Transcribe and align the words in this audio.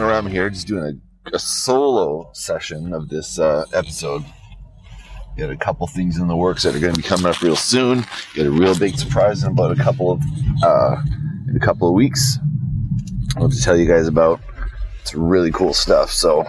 Aram 0.00 0.26
here, 0.26 0.48
just 0.48 0.66
doing 0.66 1.00
a, 1.26 1.36
a 1.36 1.38
solo 1.38 2.30
session 2.32 2.94
of 2.94 3.08
this 3.10 3.38
uh, 3.38 3.66
episode. 3.74 4.24
Got 5.36 5.50
a 5.50 5.56
couple 5.56 5.86
things 5.86 6.18
in 6.18 6.28
the 6.28 6.36
works 6.36 6.62
that 6.62 6.74
are 6.74 6.78
going 6.78 6.94
to 6.94 7.02
be 7.02 7.06
coming 7.06 7.26
up 7.26 7.42
real 7.42 7.56
soon. 7.56 8.04
Got 8.34 8.46
a 8.46 8.50
real 8.50 8.78
big 8.78 8.96
surprise 8.96 9.42
in 9.42 9.52
about 9.52 9.72
a 9.72 9.82
couple 9.82 10.12
of 10.12 10.22
uh, 10.62 11.02
in 11.48 11.56
a 11.56 11.60
couple 11.60 11.88
of 11.88 11.94
weeks. 11.94 12.38
I'll 13.36 13.42
have 13.42 13.52
to 13.52 13.62
tell 13.62 13.76
you 13.76 13.86
guys 13.86 14.08
about. 14.08 14.40
It's 15.02 15.14
really 15.14 15.50
cool 15.50 15.74
stuff. 15.74 16.10
So, 16.10 16.44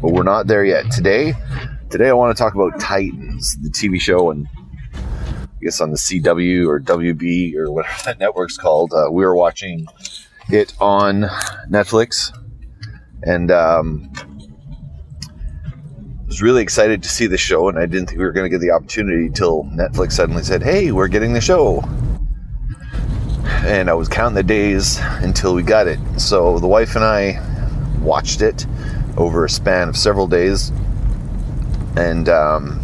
but 0.00 0.12
we're 0.12 0.22
not 0.22 0.46
there 0.46 0.64
yet. 0.64 0.90
Today, 0.90 1.34
today 1.90 2.08
I 2.08 2.12
want 2.12 2.34
to 2.36 2.42
talk 2.42 2.54
about 2.54 2.80
Titans, 2.80 3.56
the 3.58 3.68
TV 3.68 4.00
show, 4.00 4.30
and 4.30 4.46
I 4.94 5.60
guess 5.60 5.80
on 5.80 5.90
the 5.90 5.98
CW 5.98 6.66
or 6.66 6.80
WB 6.80 7.56
or 7.56 7.70
whatever 7.70 7.94
that 8.04 8.18
network's 8.18 8.56
called. 8.56 8.94
Uh, 8.94 9.10
we 9.10 9.26
were 9.26 9.36
watching 9.36 9.86
it 10.48 10.72
on 10.80 11.22
Netflix, 11.68 12.32
and 13.22 13.50
um, 13.50 14.10
was 16.26 16.42
really 16.42 16.62
excited 16.62 17.02
to 17.02 17.08
see 17.08 17.26
the 17.26 17.38
show. 17.38 17.68
And 17.68 17.78
I 17.78 17.86
didn't 17.86 18.08
think 18.08 18.18
we 18.18 18.24
were 18.24 18.32
going 18.32 18.44
to 18.44 18.50
get 18.50 18.60
the 18.60 18.70
opportunity 18.70 19.30
till 19.30 19.64
Netflix 19.64 20.12
suddenly 20.12 20.42
said, 20.42 20.62
"Hey, 20.62 20.92
we're 20.92 21.08
getting 21.08 21.32
the 21.32 21.40
show." 21.40 21.82
And 23.64 23.90
I 23.90 23.94
was 23.94 24.08
counting 24.08 24.36
the 24.36 24.42
days 24.42 24.98
until 25.00 25.54
we 25.54 25.62
got 25.62 25.88
it. 25.88 25.98
So 26.18 26.58
the 26.58 26.66
wife 26.66 26.94
and 26.96 27.04
I 27.04 27.42
watched 28.00 28.42
it 28.42 28.66
over 29.16 29.44
a 29.44 29.50
span 29.50 29.88
of 29.88 29.96
several 29.96 30.26
days, 30.26 30.70
and 31.96 32.28
um, 32.28 32.80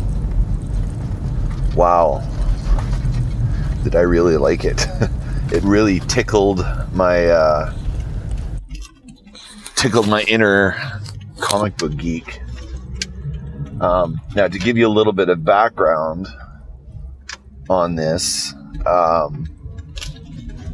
wow, 1.76 2.22
did 3.84 3.94
I 3.94 4.00
really 4.00 4.36
like 4.36 4.64
it. 4.64 4.86
it 5.52 5.62
really 5.62 6.00
tickled 6.00 6.64
my 6.92 7.26
uh, 7.26 7.74
tickled 9.84 10.08
my 10.08 10.22
inner 10.22 10.74
comic 11.40 11.77
book 11.77 11.94
geek. 11.98 12.40
Um, 13.82 14.18
now, 14.34 14.48
to 14.48 14.58
give 14.58 14.78
you 14.78 14.86
a 14.86 14.88
little 14.88 15.12
bit 15.12 15.28
of 15.28 15.44
background 15.44 16.26
on 17.68 17.94
this, 17.94 18.54
um, 18.86 19.46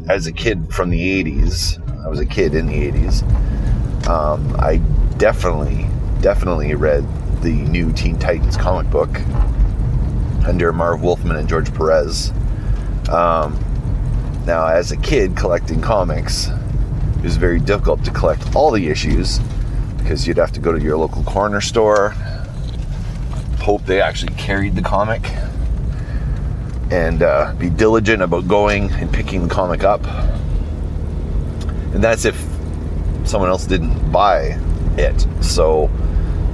as 0.09 0.29
a 0.29 0.33
kid 0.33 0.73
from 0.73 0.91
the 0.91 1.25
80s, 1.25 2.05
I 2.05 2.09
was 2.09 2.21
a 2.21 2.25
kid 2.25 2.55
in 2.55 2.69
the 2.69 2.75
80s, 2.75 4.09
um, 4.09 4.55
I 4.61 4.77
definitely, 5.19 5.89
definitely 6.21 6.77
read 6.77 7.05
the 7.43 7.51
new 7.51 7.93
Teen 7.93 8.17
Titans 8.17 8.57
comic 8.57 8.93
book 8.93 9.21
under 10.47 10.73
Marv 10.73 11.03
Wolfman 11.03 11.35
and 11.35 11.49
George 11.49 11.75
Perez. 11.75 12.31
Um, 13.11 13.59
now, 14.47 14.69
as 14.69 14.93
a 14.93 14.97
kid 14.97 15.37
collecting 15.37 15.81
comics, 15.81 16.49
it 17.21 17.25
was 17.25 17.37
very 17.37 17.61
difficult 17.61 18.03
to 18.05 18.11
collect 18.11 18.57
all 18.57 18.71
the 18.71 18.89
issues 18.89 19.41
because 19.99 20.27
you'd 20.27 20.39
have 20.39 20.53
to 20.53 20.61
go 20.61 20.73
to 20.73 20.83
your 20.83 20.97
local 20.97 21.23
corner 21.25 21.61
store, 21.61 22.15
hope 23.61 23.85
they 23.85 24.01
actually 24.01 24.33
carried 24.37 24.75
the 24.75 24.81
comic, 24.81 25.23
and 26.91 27.23
uh, 27.23 27.53
be 27.59 27.69
diligent 27.69 28.23
about 28.23 28.49
going 28.49 28.91
and 28.93 29.13
picking 29.13 29.47
the 29.47 29.55
comic 29.55 29.85
up. 29.85 30.03
And 31.93 32.03
that's 32.03 32.25
if 32.25 32.43
someone 33.25 33.51
else 33.51 33.67
didn't 33.67 34.11
buy 34.11 34.59
it. 34.97 35.27
So, 35.43 35.89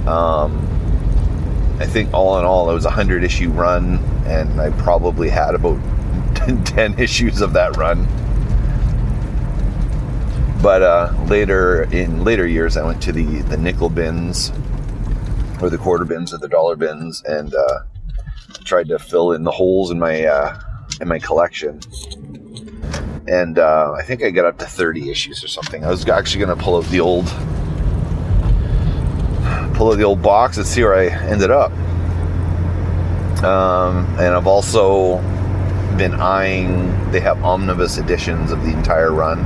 um, 0.05 0.65
I 1.79 1.85
think 1.85 2.13
all 2.13 2.39
in 2.39 2.43
all, 2.43 2.69
it 2.69 2.73
was 2.73 2.83
a 2.83 2.89
hundred 2.89 3.23
issue 3.23 3.51
run, 3.51 3.99
and 4.25 4.59
I 4.59 4.71
probably 4.81 5.29
had 5.29 5.55
about 5.55 5.79
10 6.65 6.99
issues 6.99 7.39
of 7.39 7.53
that 7.53 7.77
run. 7.77 8.05
But 10.61 10.81
uh, 10.81 11.13
later, 11.27 11.83
in 11.83 12.23
later 12.23 12.47
years, 12.47 12.77
I 12.77 12.85
went 12.85 13.01
to 13.03 13.11
the, 13.11 13.23
the 13.23 13.57
nickel 13.57 13.89
bins, 13.89 14.51
or 15.61 15.69
the 15.69 15.77
quarter 15.77 16.05
bins, 16.05 16.33
or 16.33 16.37
the 16.37 16.49
dollar 16.49 16.75
bins, 16.75 17.23
and 17.25 17.53
uh, 17.53 17.79
tried 18.63 18.87
to 18.89 18.99
fill 18.99 19.31
in 19.33 19.43
the 19.43 19.51
holes 19.51 19.91
in 19.91 19.99
my 19.99 20.25
uh, 20.25 20.59
in 20.99 21.07
my 21.07 21.19
collection. 21.19 21.79
And 23.27 23.59
uh, 23.59 23.93
I 23.97 24.03
think 24.03 24.23
I 24.23 24.29
got 24.29 24.45
up 24.45 24.57
to 24.59 24.65
30 24.65 25.11
issues 25.11 25.43
or 25.43 25.47
something. 25.47 25.83
I 25.83 25.89
was 25.89 26.07
actually 26.07 26.45
going 26.45 26.57
to 26.57 26.63
pull 26.63 26.77
out 26.77 26.85
the 26.85 27.01
old 27.01 27.27
pull 29.75 29.91
out 29.91 29.97
the 29.97 30.03
old 30.03 30.21
box 30.21 30.57
and 30.57 30.65
see 30.65 30.83
where 30.83 30.95
I 30.95 31.07
ended 31.07 31.51
up. 31.51 31.71
Um, 33.43 34.05
and 34.17 34.33
I've 34.33 34.47
also 34.47 35.17
been 35.97 36.15
eyeing. 36.15 37.11
They 37.11 37.19
have 37.19 37.43
omnibus 37.43 37.97
editions 37.97 38.51
of 38.51 38.63
the 38.63 38.71
entire 38.71 39.11
run. 39.11 39.39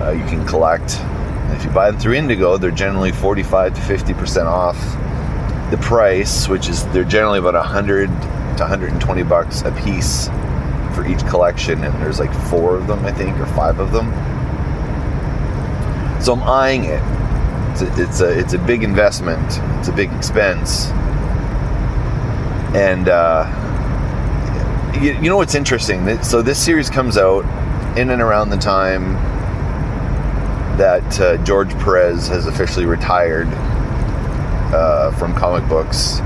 Uh, 0.00 0.10
you 0.10 0.24
can 0.24 0.46
collect. 0.46 0.96
And 0.98 1.56
if 1.56 1.64
you 1.64 1.70
buy 1.70 1.90
them 1.90 2.00
through 2.00 2.14
Indigo, 2.14 2.56
they're 2.58 2.70
generally 2.70 3.12
45 3.12 3.74
to 3.74 3.80
50 3.80 4.14
percent 4.14 4.48
off 4.48 4.76
the 5.70 5.78
price, 5.78 6.48
which 6.48 6.68
is 6.68 6.84
they're 6.88 7.04
generally 7.04 7.38
about 7.38 7.54
100 7.54 8.06
to 8.06 8.62
120 8.62 9.22
bucks 9.24 9.62
a 9.62 9.72
piece 9.84 10.28
for 10.94 11.06
each 11.06 11.20
collection, 11.26 11.82
and 11.84 11.94
there's 12.02 12.18
like 12.18 12.32
four 12.48 12.76
of 12.76 12.86
them, 12.86 13.04
I 13.04 13.12
think, 13.12 13.36
or 13.38 13.46
five 13.46 13.78
of 13.78 13.92
them. 13.92 14.10
So 16.22 16.32
I'm 16.32 16.42
eyeing 16.42 16.84
it. 16.84 17.02
It's 17.72 17.82
a, 17.82 18.02
it's 18.02 18.20
a, 18.20 18.38
it's 18.38 18.52
a 18.54 18.58
big 18.58 18.82
investment. 18.82 19.44
It's 19.78 19.88
a 19.88 19.92
big 19.92 20.12
expense, 20.12 20.86
and. 22.74 23.08
Uh, 23.08 23.62
you, 25.00 25.12
you 25.12 25.28
know 25.28 25.36
what's 25.36 25.54
interesting? 25.54 26.22
So 26.22 26.40
this 26.40 26.62
series 26.62 26.88
comes 26.88 27.18
out 27.18 27.44
in 27.98 28.10
and 28.10 28.22
around 28.22 28.50
the 28.50 28.56
time 28.56 29.16
that 30.76 31.20
uh, 31.20 31.36
George 31.44 31.72
Perez 31.78 32.28
has 32.28 32.46
officially 32.46 32.86
retired 32.86 33.48
uh, 34.72 35.10
from 35.12 35.34
comic 35.34 35.68
books. 35.68 36.20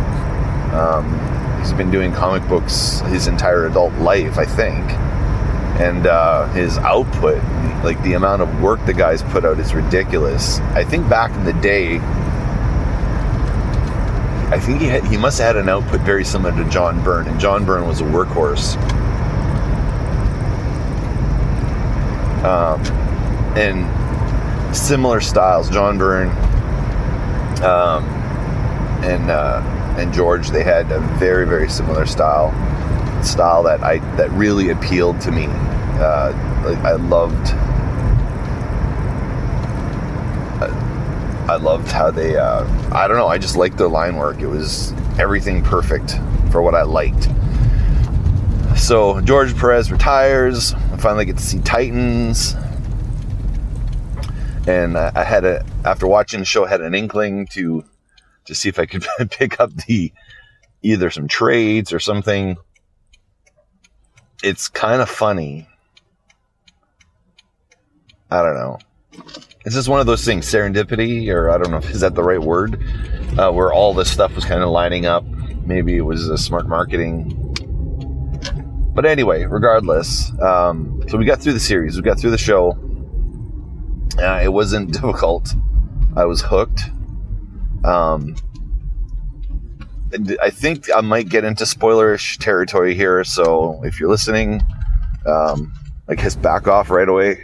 Um, 0.73 1.59
he's 1.61 1.73
been 1.73 1.91
doing 1.91 2.13
comic 2.13 2.47
books 2.49 3.01
his 3.07 3.27
entire 3.27 3.67
adult 3.67 3.93
life, 3.95 4.39
I 4.39 4.45
think. 4.45 4.85
And 5.81 6.07
uh, 6.07 6.47
his 6.53 6.79
output, 6.79 7.43
like 7.85 8.03
the 8.03 8.15
amount 8.15 8.43
of 8.43 8.61
work 8.61 8.85
the 8.87 8.93
guy's 8.93 9.23
put 9.23 9.45
out, 9.45 9.59
is 9.59 9.75
ridiculous. 9.75 10.59
I 10.61 10.85
think 10.85 11.09
back 11.09 11.31
in 11.33 11.45
the 11.45 11.55
day, 11.55 11.99
I 14.51 14.59
think 14.59 14.81
he 14.81 14.89
had, 14.89 15.05
he 15.05 15.17
must 15.17 15.39
have 15.39 15.55
had 15.55 15.63
an 15.63 15.69
output 15.69 16.01
very 16.01 16.25
similar 16.25 16.53
to 16.63 16.69
John 16.69 17.03
Byrne, 17.05 17.29
and 17.29 17.39
John 17.39 17.65
Byrne 17.65 17.87
was 17.87 18.01
a 18.01 18.05
workhorse. 18.05 18.77
Um, 22.45 22.81
and 23.57 24.00
similar 24.73 25.21
styles, 25.21 25.69
John 25.71 25.99
Byrne 25.99 26.31
um, 27.63 28.05
and 29.05 29.31
uh, 29.31 29.63
and 29.99 30.13
George, 30.15 30.49
they 30.49 30.63
had 30.63 30.91
a 30.91 31.01
very 31.19 31.47
very 31.47 31.69
similar 31.69 32.07
style, 32.07 32.53
style 33.23 33.63
that 33.65 33.83
I 33.83 33.99
that 34.17 34.31
really 34.31 34.71
appealed 34.71 35.21
to 35.23 35.31
me. 35.31 35.47
Uh, 35.49 36.33
I 36.85 36.93
loved. 36.93 37.55
I 41.51 41.57
loved 41.57 41.91
how 41.91 42.11
they. 42.11 42.37
Uh, 42.37 42.65
I 42.93 43.09
don't 43.09 43.17
know. 43.17 43.27
I 43.27 43.37
just 43.37 43.57
liked 43.57 43.77
their 43.77 43.89
line 43.89 44.17
work. 44.17 44.41
It 44.41 44.47
was 44.47 44.93
everything 45.19 45.63
perfect 45.63 46.13
for 46.51 46.63
what 46.63 46.75
I 46.75 46.83
liked. 46.83 47.29
So 48.77 49.21
George 49.21 49.57
Perez 49.57 49.91
retires. 49.91 50.73
I 50.75 50.97
finally 50.97 51.25
get 51.25 51.37
to 51.39 51.43
see 51.43 51.59
Titans, 51.59 52.55
and 54.67 54.97
I 54.97 55.25
had 55.25 55.45
a 55.45 55.65
after 55.85 56.07
watching 56.07 56.41
the 56.41 56.47
show, 56.47 56.65
had 56.65 56.81
an 56.81 56.95
inkling 56.95 57.47
to 57.49 57.85
to 58.47 58.55
see 58.55 58.69
if 58.69 58.79
I 58.79 58.87
could 58.87 59.07
pick 59.31 59.61
up 59.61 59.73
the 59.87 60.13
either 60.83 61.11
some 61.11 61.29
trades 61.29 61.93
or 61.93 62.01
something. 62.01 62.57
It's 64.43 64.69
kind 64.69 65.03
of 65.03 65.09
funny. 65.11 65.69
I 68.31 68.43
don't 68.43 68.55
know 68.55 68.79
it's 69.65 69.75
just 69.75 69.89
one 69.89 70.01
of 70.01 70.07
those 70.07 70.25
things, 70.25 70.47
serendipity, 70.47 71.29
or 71.29 71.51
I 71.51 71.59
don't 71.59 71.71
know 71.71 71.79
if 71.79 71.91
is 71.91 72.01
that 72.01 72.15
the 72.15 72.23
right 72.23 72.41
word, 72.41 72.83
uh, 73.39 73.51
where 73.51 73.73
all 73.73 73.93
this 73.93 74.11
stuff 74.11 74.35
was 74.35 74.45
kind 74.45 74.63
of 74.63 74.71
lining 74.71 75.07
up. 75.07 75.25
Maybe 75.65 75.97
it 75.97 76.03
was 76.03 76.29
a 76.29 76.39
smart 76.39 76.67
marketing. 76.67 77.37
But 78.95 79.05
anyway, 79.05 79.45
regardless, 79.45 80.33
um, 80.41 81.03
so 81.09 81.19
we 81.19 81.25
got 81.25 81.41
through 81.41 81.53
the 81.53 81.61
series, 81.61 81.97
we 81.97 82.03
got 82.03 82.19
through 82.19 82.31
the 82.31 82.39
show. 82.39 82.79
Uh, 84.21 84.41
it 84.43 84.53
wasn't 84.53 84.93
difficult. 84.93 85.55
I 86.17 86.25
was 86.25 86.43
hooked. 86.43 86.83
Um, 87.85 88.37
I 90.43 90.51
think 90.51 90.89
I 90.95 91.01
might 91.01 91.29
get 91.29 91.45
into 91.45 91.65
spoilerish 91.65 92.39
territory 92.39 92.95
here, 92.95 93.23
so 93.23 93.81
if 93.85 94.01
you're 94.01 94.11
listening, 94.11 94.61
um, 95.25 95.73
I 96.09 96.17
guess 96.17 96.35
back 96.35 96.67
off 96.67 96.91
right 96.91 97.09
away 97.09 97.39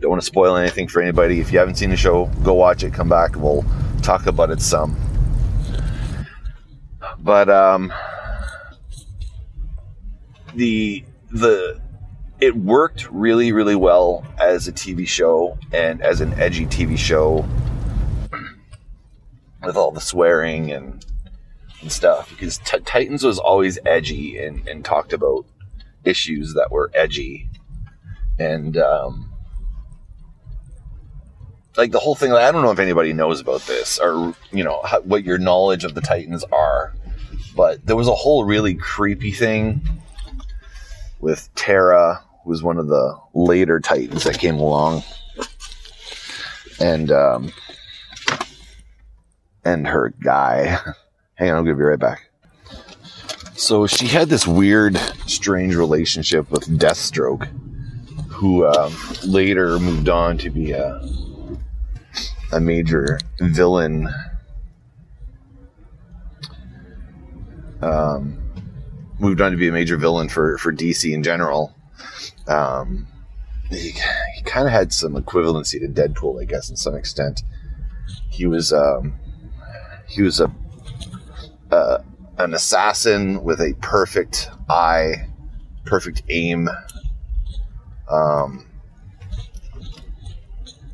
don't 0.00 0.10
want 0.10 0.22
to 0.22 0.26
spoil 0.26 0.56
anything 0.56 0.88
for 0.88 1.02
anybody. 1.02 1.40
If 1.40 1.52
you 1.52 1.58
haven't 1.58 1.76
seen 1.76 1.90
the 1.90 1.96
show, 1.96 2.26
go 2.42 2.54
watch 2.54 2.82
it. 2.82 2.92
Come 2.92 3.08
back. 3.08 3.36
We'll 3.36 3.64
talk 4.02 4.26
about 4.26 4.50
it 4.50 4.60
some. 4.60 4.96
But 7.18 7.48
um, 7.48 7.92
the 10.54 11.04
the 11.30 11.80
it 12.40 12.56
worked 12.56 13.10
really, 13.10 13.52
really 13.52 13.74
well 13.74 14.24
as 14.38 14.68
a 14.68 14.72
TV 14.72 15.06
show 15.06 15.58
and 15.72 16.00
as 16.02 16.20
an 16.20 16.34
edgy 16.34 16.66
TV 16.66 16.96
show 16.96 17.46
with 19.64 19.76
all 19.76 19.90
the 19.90 20.00
swearing 20.00 20.70
and, 20.70 21.04
and 21.80 21.90
stuff 21.90 22.30
because 22.30 22.58
T- 22.58 22.78
Titans 22.80 23.24
was 23.24 23.38
always 23.38 23.78
edgy 23.84 24.38
and, 24.38 24.66
and 24.68 24.84
talked 24.84 25.12
about 25.12 25.46
issues 26.04 26.54
that 26.54 26.70
were 26.70 26.90
edgy. 26.94 27.48
And 28.38 28.76
um, 28.76 29.32
like 31.76 31.90
the 31.92 31.98
whole 32.00 32.16
thing 32.16 32.32
i 32.32 32.50
don't 32.50 32.62
know 32.62 32.72
if 32.72 32.80
anybody 32.80 33.12
knows 33.12 33.40
about 33.40 33.60
this 33.62 34.00
or 34.00 34.34
you 34.50 34.64
know 34.64 34.82
how, 34.82 35.00
what 35.02 35.22
your 35.22 35.38
knowledge 35.38 35.84
of 35.84 35.94
the 35.94 36.00
titans 36.00 36.42
are 36.50 36.92
but 37.54 37.84
there 37.86 37.94
was 37.94 38.08
a 38.08 38.14
whole 38.14 38.42
really 38.42 38.74
creepy 38.74 39.30
thing 39.30 39.80
with 41.20 41.48
Terra, 41.54 42.22
who 42.22 42.27
was 42.48 42.62
one 42.62 42.78
of 42.78 42.88
the 42.88 43.16
later 43.34 43.78
Titans 43.78 44.24
that 44.24 44.38
came 44.38 44.56
along, 44.56 45.04
and 46.80 47.12
um, 47.12 47.52
and 49.64 49.86
her 49.86 50.14
guy. 50.20 50.78
Hang 51.34 51.50
on, 51.50 51.56
I'll 51.56 51.62
give 51.62 51.78
you 51.78 51.84
right 51.84 51.98
back. 51.98 52.30
So 53.54 53.86
she 53.86 54.06
had 54.06 54.28
this 54.28 54.46
weird, 54.46 54.96
strange 55.26 55.76
relationship 55.76 56.50
with 56.50 56.64
Deathstroke, 56.78 57.46
who 58.28 58.66
um, 58.66 58.96
later 59.24 59.78
moved 59.78 60.08
on 60.08 60.38
to 60.38 60.50
be 60.50 60.72
a 60.72 61.00
a 62.52 62.60
major 62.60 63.20
villain. 63.40 64.08
Um, 67.82 68.38
moved 69.18 69.40
on 69.40 69.52
to 69.52 69.56
be 69.56 69.68
a 69.68 69.72
major 69.72 69.96
villain 69.96 70.28
for 70.28 70.56
for 70.58 70.72
DC 70.72 71.12
in 71.12 71.22
general. 71.22 71.74
Um, 72.48 73.06
he, 73.70 73.90
he 73.90 74.42
kind 74.44 74.66
of 74.66 74.72
had 74.72 74.92
some 74.92 75.14
equivalency 75.14 75.80
to 75.80 75.88
Deadpool, 75.88 76.40
I 76.40 76.44
guess, 76.44 76.70
in 76.70 76.76
some 76.76 76.94
extent. 76.94 77.42
He 78.30 78.46
was 78.46 78.72
um, 78.72 79.14
he 80.08 80.22
was 80.22 80.40
a 80.40 80.50
uh, 81.70 81.98
an 82.38 82.54
assassin 82.54 83.42
with 83.42 83.60
a 83.60 83.74
perfect 83.80 84.50
eye, 84.68 85.28
perfect 85.84 86.22
aim. 86.28 86.68
Um, 88.08 88.66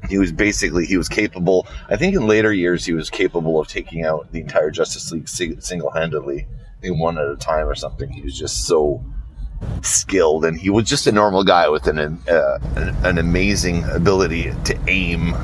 he 0.08 0.18
was 0.18 0.32
basically 0.32 0.84
he 0.86 0.96
was 0.96 1.08
capable. 1.08 1.66
I 1.88 1.96
think 1.96 2.16
in 2.16 2.26
later 2.26 2.52
years 2.52 2.84
he 2.84 2.92
was 2.92 3.08
capable 3.10 3.60
of 3.60 3.68
taking 3.68 4.04
out 4.04 4.32
the 4.32 4.40
entire 4.40 4.70
Justice 4.70 5.10
League 5.12 5.28
single 5.28 5.90
handedly 5.90 6.46
one 6.86 7.18
at 7.18 7.26
a 7.26 7.36
time 7.36 7.66
or 7.66 7.74
something. 7.74 8.10
He 8.10 8.20
was 8.20 8.38
just 8.38 8.66
so 8.66 9.02
skilled, 9.82 10.44
and 10.44 10.58
he 10.58 10.70
was 10.70 10.88
just 10.88 11.06
a 11.06 11.12
normal 11.12 11.44
guy 11.44 11.68
with 11.68 11.86
an 11.86 11.98
uh, 11.98 12.58
an, 13.04 13.18
amazing 13.18 13.84
ability 13.84 14.52
to 14.64 14.78
aim, 14.88 15.34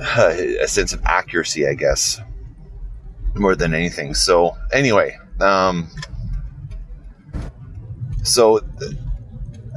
uh, 0.00 0.34
a 0.60 0.68
sense 0.68 0.92
of 0.92 1.02
accuracy, 1.04 1.66
I 1.66 1.74
guess, 1.74 2.20
more 3.34 3.54
than 3.54 3.74
anything. 3.74 4.14
So 4.14 4.56
anyway, 4.72 5.18
um, 5.40 5.90
so 8.22 8.60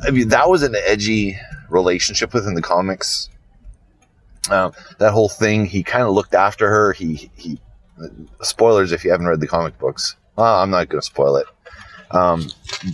I 0.05 0.11
mean 0.11 0.29
that 0.29 0.49
was 0.49 0.63
an 0.63 0.75
edgy 0.75 1.37
relationship 1.69 2.33
within 2.33 2.55
the 2.55 2.61
comics. 2.61 3.29
Uh, 4.49 4.71
that 4.97 5.11
whole 5.11 5.29
thing, 5.29 5.65
he 5.65 5.83
kind 5.83 6.05
of 6.05 6.13
looked 6.13 6.33
after 6.33 6.69
her. 6.69 6.93
He 6.93 7.29
he 7.35 7.59
spoilers 8.41 8.91
if 8.91 9.03
you 9.03 9.11
haven't 9.11 9.27
read 9.27 9.41
the 9.41 9.47
comic 9.47 9.77
books. 9.77 10.15
Well, 10.35 10.61
I'm 10.61 10.69
not 10.69 10.87
going 10.87 11.01
to 11.01 11.05
spoil 11.05 11.35
it. 11.35 11.45
Um, 12.11 12.49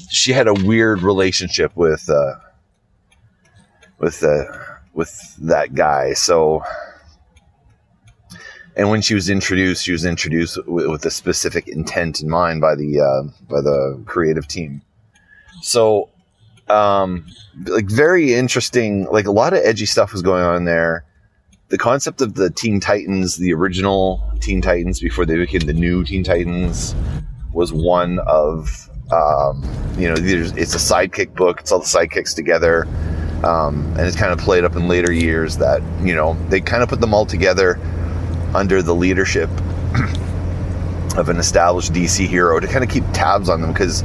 she 0.10 0.34
had 0.34 0.48
a 0.48 0.54
weird 0.54 1.02
relationship 1.02 1.76
with 1.76 2.10
uh, 2.10 2.36
with 4.00 4.24
uh, 4.24 4.46
with 4.94 5.36
that 5.38 5.74
guy. 5.74 6.14
So, 6.14 6.64
and 8.76 8.90
when 8.90 9.02
she 9.02 9.14
was 9.14 9.30
introduced, 9.30 9.86
she 9.86 9.92
was 9.92 10.06
introduced 10.06 10.58
with, 10.68 11.06
a 11.06 11.12
specific 11.12 11.68
intent 11.68 12.22
in 12.22 12.30
mind 12.30 12.62
by 12.62 12.76
the 12.76 13.00
uh, 13.00 13.24
by 13.50 13.62
the 13.62 14.02
creative 14.06 14.48
team. 14.48 14.82
So, 15.62 16.10
um, 16.68 17.26
like 17.66 17.90
very 17.90 18.34
interesting. 18.34 19.06
Like 19.06 19.28
a 19.28 19.32
lot 19.32 19.54
of 19.54 19.60
edgy 19.64 19.86
stuff 19.86 20.12
was 20.12 20.22
going 20.22 20.44
on 20.44 20.66
there 20.66 21.06
the 21.70 21.78
concept 21.78 22.22
of 22.22 22.36
the 22.36 22.50
Teen 22.50 22.80
Titans, 22.80 23.38
the 23.38 23.54
original 23.54 24.22
Teen 24.40 24.62
Titans 24.62 25.00
before 25.00 25.26
they 25.26 25.36
became 25.36 25.62
the 25.62 25.74
new 25.74 26.04
Teen 26.04 26.24
Titans, 26.24 26.94
was 27.54 27.74
one 27.74 28.20
of 28.20 28.90
um, 29.12 29.64
you 29.98 30.08
know 30.08 30.16
it's 30.18 30.76
a 30.76 30.78
sidekick 30.78 31.36
book. 31.36 31.60
It's 31.60 31.72
all 31.72 31.80
the 31.80 31.86
sidekicks 31.86 32.36
together, 32.36 32.86
um, 33.44 33.86
and 33.98 34.02
it's 34.02 34.16
kind 34.16 34.32
of 34.32 34.40
played 34.40 34.64
up 34.64 34.76
in 34.76 34.88
later 34.88 35.12
years 35.12 35.58
that 35.58 35.82
you 36.02 36.16
know 36.16 36.36
they 36.50 36.62
kind 36.62 36.84
of 36.84 36.90
put 36.90 37.02
them 37.02 37.14
all 37.14 37.26
together 37.26 37.80
under 38.54 38.82
the 38.82 38.96
leadership 38.96 39.50
of 41.18 41.30
an 41.30 41.38
established 41.38 41.94
DC 41.94 42.28
hero 42.28 42.60
to 42.60 42.68
kind 42.68 42.84
of 42.84 42.90
keep 42.90 43.04
tabs 43.14 43.50
on 43.50 43.62
them 43.62 43.72
because 43.72 44.04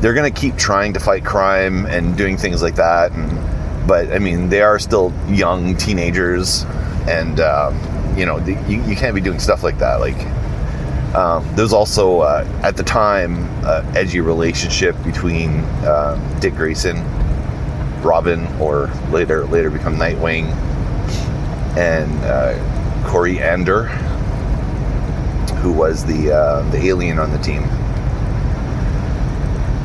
they're 0.00 0.14
going 0.14 0.32
to 0.32 0.40
keep 0.40 0.56
trying 0.56 0.92
to 0.92 1.00
fight 1.00 1.24
crime 1.24 1.86
and 1.86 2.16
doing 2.16 2.36
things 2.36 2.62
like 2.62 2.76
that. 2.76 3.12
And 3.12 3.88
but 3.88 4.12
I 4.12 4.18
mean, 4.18 4.48
they 4.48 4.62
are 4.62 4.78
still 4.78 5.12
young 5.28 5.76
teenagers, 5.76 6.64
and 7.08 7.40
um, 7.40 7.78
you 8.16 8.26
know 8.26 8.38
you, 8.38 8.82
you 8.82 8.96
can't 8.96 9.14
be 9.14 9.20
doing 9.20 9.38
stuff 9.38 9.62
like 9.62 9.78
that. 9.78 10.00
Like 10.00 10.18
um, 11.16 11.56
there's 11.56 11.72
also 11.72 12.20
uh, 12.20 12.46
at 12.62 12.76
the 12.76 12.82
time 12.82 13.48
uh, 13.64 13.82
edgy 13.96 14.20
relationship 14.20 14.94
between 15.02 15.60
uh, 15.84 16.38
Dick 16.40 16.54
Grayson, 16.54 16.96
Robin, 18.02 18.46
or 18.60 18.88
later 19.10 19.46
later 19.46 19.70
become 19.70 19.96
Nightwing, 19.96 20.44
and 21.76 22.12
uh, 22.24 22.54
Koriand'r, 23.08 23.88
who 25.60 25.72
was 25.72 26.04
the 26.04 26.32
uh, 26.32 26.70
the 26.70 26.86
alien 26.86 27.18
on 27.18 27.32
the 27.32 27.38
team. 27.38 27.62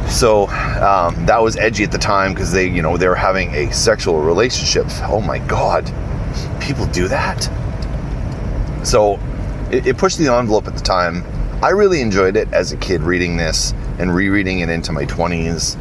So 0.10 0.48
um, 0.84 1.26
that 1.26 1.42
was 1.42 1.56
edgy 1.56 1.86
at 1.86 1.92
the 1.92 1.98
time 1.98 2.34
because 2.34 2.52
they 2.52 2.68
you 2.68 2.82
know 2.82 2.98
they 2.98 3.08
were 3.08 3.16
having 3.16 3.54
a 3.56 3.72
sexual 3.72 4.20
relationship. 4.22 4.86
Oh 5.04 5.22
my 5.22 5.40
God! 5.40 5.86
people 6.60 6.86
do 6.88 7.08
that. 7.08 7.50
So 8.84 9.20
it, 9.72 9.88
it 9.88 9.98
pushed 9.98 10.18
the 10.18 10.28
envelope 10.32 10.68
at 10.68 10.76
the 10.76 10.82
time. 10.82 11.24
I 11.64 11.70
really 11.70 12.02
enjoyed 12.02 12.36
it 12.36 12.52
as 12.54 12.72
a 12.72 12.78
kid 12.78 13.02
reading 13.02 13.38
this 13.38 13.74
and 14.00 14.14
rereading 14.14 14.60
it 14.60 14.70
into 14.70 14.92
my 14.92 15.06
20s. 15.06 15.78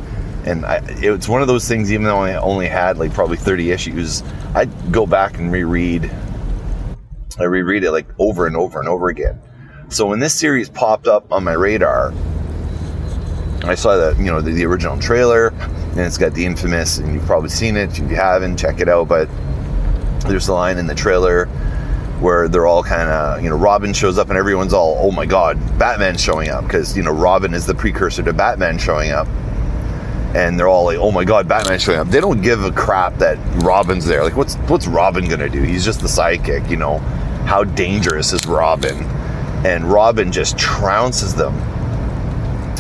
And 0.47 0.65
I, 0.65 0.81
it's 0.87 1.29
one 1.29 1.43
of 1.43 1.49
those 1.49 1.67
things, 1.69 1.93
even 1.93 2.05
though 2.05 2.21
I 2.21 2.35
only 2.37 2.67
had 2.67 2.99
like 2.99 3.13
probably 3.13 3.37
30 3.37 3.71
issues, 3.71 4.23
I'd 4.55 4.71
go 4.93 5.07
back 5.07 5.39
and 5.39 5.53
reread. 5.53 6.11
I 7.39 7.45
reread 7.45 7.85
it 7.85 7.91
like 7.91 8.07
over 8.19 8.47
and 8.47 8.57
over 8.57 8.79
and 8.79 8.89
over 8.89 9.09
again. 9.09 9.41
So 9.89 10.07
when 10.07 10.21
this 10.21 10.35
series 10.35 10.69
popped 10.69 11.09
up 11.09 11.33
on 11.33 11.43
my 11.45 11.53
radar, 11.53 12.13
I 13.65 13.75
saw 13.75 13.97
that 13.97 14.19
you 14.19 14.27
know 14.27 14.41
the, 14.41 14.53
the 14.53 14.65
original 14.65 14.99
trailer, 14.99 15.49
and 15.49 16.01
it's 16.01 16.17
got 16.17 16.33
the 16.33 16.47
infamous, 16.47 16.99
and 16.99 17.13
you've 17.13 17.27
probably 17.27 17.51
seen 17.51 17.77
it. 17.77 17.91
If 17.99 18.11
you 18.11 18.17
haven't, 18.17 18.57
check 18.57 18.81
it 18.81 18.89
out. 18.89 19.09
But 19.09 19.29
there's 20.21 20.49
a 20.49 20.55
line 20.55 20.79
in 20.79 20.87
the 20.87 20.95
trailer 20.95 21.49
where 22.21 22.49
they're 22.49 22.67
all 22.67 22.83
kind 22.83 23.09
of, 23.09 23.43
you 23.43 23.49
know, 23.49 23.57
Robin 23.57 23.93
shows 23.93 24.19
up 24.19 24.29
and 24.29 24.39
everyone's 24.39 24.73
all, 24.73 24.99
oh 25.01 25.11
my 25.11 25.27
God, 25.27 25.59
Batman's 25.79 26.21
showing 26.21 26.51
up 26.51 26.65
because, 26.65 26.97
you 26.97 27.03
know, 27.03 27.13
Robin 27.13 27.55
is 27.55 27.67
the 27.67 27.75
precursor 27.75 28.23
to 28.23 28.33
Batman 28.33 28.79
showing 28.79 29.11
up. 29.11 29.27
And 30.35 30.59
they're 30.59 30.69
all 30.69 30.85
like, 30.85 30.99
oh 30.99 31.11
my 31.11 31.25
God, 31.25 31.49
Batman's 31.49 31.83
showing 31.83 31.99
up. 31.99 32.09
They 32.09 32.21
don't 32.21 32.41
give 32.41 32.63
a 32.63 32.71
crap 32.71 33.17
that 33.17 33.39
Robin's 33.65 34.07
there. 34.07 34.23
Like, 34.23 34.37
what's, 34.37 34.55
what's 34.69 34.87
Robin 34.87 35.27
going 35.27 35.41
to 35.41 35.49
do? 35.49 35.63
He's 35.63 35.85
just 35.85 36.01
the 36.01 36.09
sidekick, 36.09 36.71
you 36.71 36.77
know. 36.77 36.99
How 37.47 37.65
dangerous 37.65 38.33
is 38.33 38.47
Robin? 38.47 39.03
And 39.65 39.85
Robin 39.91 40.31
just 40.31 40.57
trounces 40.57 41.35
them 41.37 41.55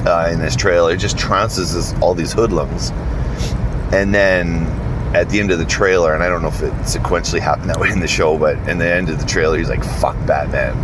uh, 0.06 0.28
in 0.30 0.38
this 0.38 0.54
trailer, 0.54 0.96
just 0.96 1.16
trounces 1.16 2.00
all 2.00 2.14
these 2.14 2.32
hoodlums. 2.32 2.90
And 3.92 4.14
then 4.14 4.66
at 5.14 5.28
the 5.28 5.40
end 5.40 5.50
of 5.50 5.58
the 5.58 5.64
trailer, 5.64 6.14
and 6.14 6.22
I 6.22 6.28
don't 6.28 6.42
know 6.42 6.48
if 6.48 6.62
it 6.62 6.72
sequentially 6.84 7.40
happened 7.40 7.70
that 7.70 7.80
way 7.80 7.90
in 7.90 8.00
the 8.00 8.08
show, 8.08 8.38
but 8.38 8.56
in 8.68 8.78
the 8.78 8.88
end 8.88 9.08
of 9.08 9.18
the 9.18 9.26
trailer, 9.26 9.58
he's 9.58 9.68
like, 9.68 9.84
fuck 9.84 10.16
Batman. 10.26 10.76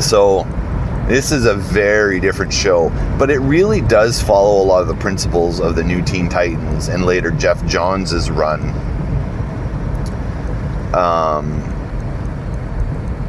So 0.00 0.44
this 1.08 1.32
is 1.32 1.44
a 1.44 1.54
very 1.54 2.20
different 2.20 2.52
show, 2.52 2.90
but 3.18 3.30
it 3.30 3.38
really 3.40 3.80
does 3.80 4.22
follow 4.22 4.62
a 4.62 4.64
lot 4.64 4.82
of 4.82 4.88
the 4.88 4.94
principles 4.94 5.60
of 5.60 5.74
the 5.74 5.82
new 5.82 6.02
Teen 6.02 6.28
Titans 6.28 6.88
and 6.88 7.04
later 7.04 7.30
Geoff 7.30 7.64
Johns' 7.66 8.30
run. 8.30 8.60
Um, 10.94 11.52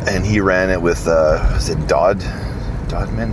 and 0.08 0.26
he 0.26 0.40
ran 0.40 0.70
it 0.70 0.82
with, 0.82 1.08
uh, 1.08 1.56
is 1.58 1.70
it 1.70 1.88
Dodd? 1.88 2.20
Dodman? 2.88 3.32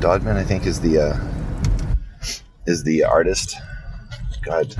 Dodman, 0.00 0.36
I 0.36 0.44
think, 0.44 0.66
is 0.66 0.80
the, 0.80 0.98
uh, 0.98 1.20
is 2.66 2.82
the 2.82 3.04
artist. 3.04 3.56
God, 4.42 4.74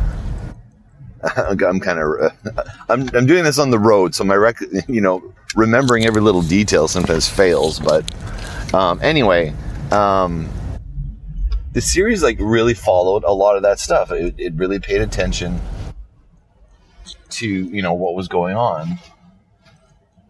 I'm 1.37 1.81
kind 1.81 1.99
of 1.99 2.09
uh, 2.23 2.63
I'm 2.89 3.09
I'm 3.15 3.27
doing 3.27 3.45
this 3.45 3.59
on 3.59 3.71
the 3.71 3.79
road, 3.79 4.15
so 4.15 4.25
my 4.25 4.35
rec 4.35 4.59
you 4.89 5.01
know 5.01 5.35
remembering 5.55 6.07
every 6.07 6.23
little 6.23 6.43
detail 6.43 6.89
sometimes 6.89 7.29
fails. 7.29 7.79
But 7.79 8.05
um, 8.75 9.01
anyway, 9.03 9.55
um, 9.91 10.49
the 11.73 11.81
series 11.81 12.23
like 12.23 12.39
really 12.41 12.75
followed 12.75 13.25
a 13.25 13.33
lot 13.33 13.57
of 13.57 13.63
that 13.63 13.79
stuff. 13.79 14.11
It, 14.11 14.35
it 14.39 14.55
really 14.55 14.79
paid 14.79 15.03
attention 15.03 15.61
to 17.31 17.47
you 17.47 17.83
know 17.83 17.93
what 17.93 18.15
was 18.15 18.29
going 18.29 18.57
on. 18.57 18.99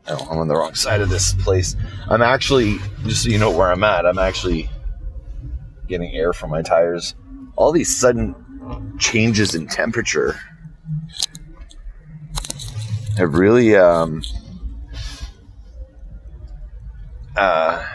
Oh, 0.08 0.26
I'm 0.28 0.38
on 0.38 0.48
the 0.48 0.56
wrong 0.56 0.74
side 0.74 1.00
of 1.02 1.08
this 1.08 1.34
place. 1.34 1.76
I'm 2.08 2.22
actually 2.22 2.78
just 3.04 3.22
so 3.22 3.28
you 3.28 3.38
know 3.38 3.56
where 3.56 3.70
I'm 3.70 3.84
at. 3.84 4.06
I'm 4.06 4.18
actually 4.18 4.68
getting 5.86 6.12
air 6.14 6.32
from 6.32 6.50
my 6.50 6.62
tires. 6.62 7.14
All 7.54 7.70
these 7.70 7.94
sudden 7.94 8.34
changes 8.98 9.54
in 9.54 9.66
temperature 9.68 10.38
have 13.20 13.34
really 13.34 13.76
um, 13.76 14.22
uh, 17.36 17.86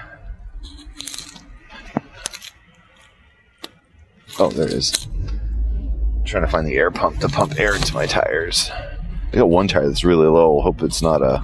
oh 4.37 4.49
there 4.49 4.67
it 4.67 4.73
is. 4.73 5.07
I'm 5.07 6.23
trying 6.25 6.45
to 6.45 6.51
find 6.51 6.67
the 6.67 6.75
air 6.75 6.91
pump 6.91 7.19
to 7.21 7.27
pump 7.27 7.59
air 7.59 7.75
into 7.75 7.93
my 7.95 8.05
tires. 8.05 8.69
I 9.33 9.37
got 9.37 9.49
one 9.49 9.67
tire 9.67 9.87
that's 9.87 10.03
really 10.03 10.27
low. 10.27 10.61
Hope 10.61 10.83
it's 10.83 11.01
not 11.01 11.23
a 11.23 11.43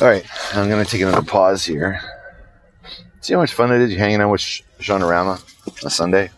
all 0.00 0.08
right 0.08 0.24
i'm 0.54 0.68
gonna 0.68 0.84
take 0.84 1.00
another 1.00 1.22
pause 1.22 1.64
here 1.64 2.00
see 3.22 3.32
how 3.32 3.40
much 3.40 3.54
fun 3.54 3.72
it 3.72 3.80
is 3.80 3.96
hanging 3.96 4.20
out 4.20 4.30
with 4.30 4.42
Seanorama 4.80 5.40
on 5.82 5.90
sunday 5.90 6.30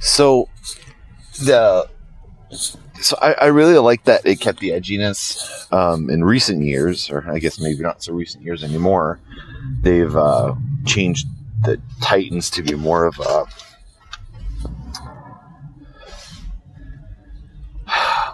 so 0.00 0.48
the 1.40 1.88
so 3.00 3.18
I, 3.20 3.34
I, 3.34 3.46
really 3.46 3.76
like 3.76 4.04
that 4.04 4.24
it 4.24 4.40
kept 4.40 4.60
the 4.60 4.70
edginess 4.70 5.70
um, 5.72 6.08
in 6.08 6.24
recent 6.24 6.64
years, 6.64 7.10
or 7.10 7.28
I 7.30 7.38
guess 7.38 7.60
maybe 7.60 7.82
not 7.82 8.02
so 8.02 8.14
recent 8.14 8.44
years 8.44 8.64
anymore. 8.64 9.20
They've 9.82 10.14
uh, 10.16 10.54
changed 10.86 11.26
the 11.62 11.80
Titans 12.00 12.48
to 12.50 12.62
be 12.62 12.74
more 12.74 13.04
of 13.04 13.18
a 13.20 13.44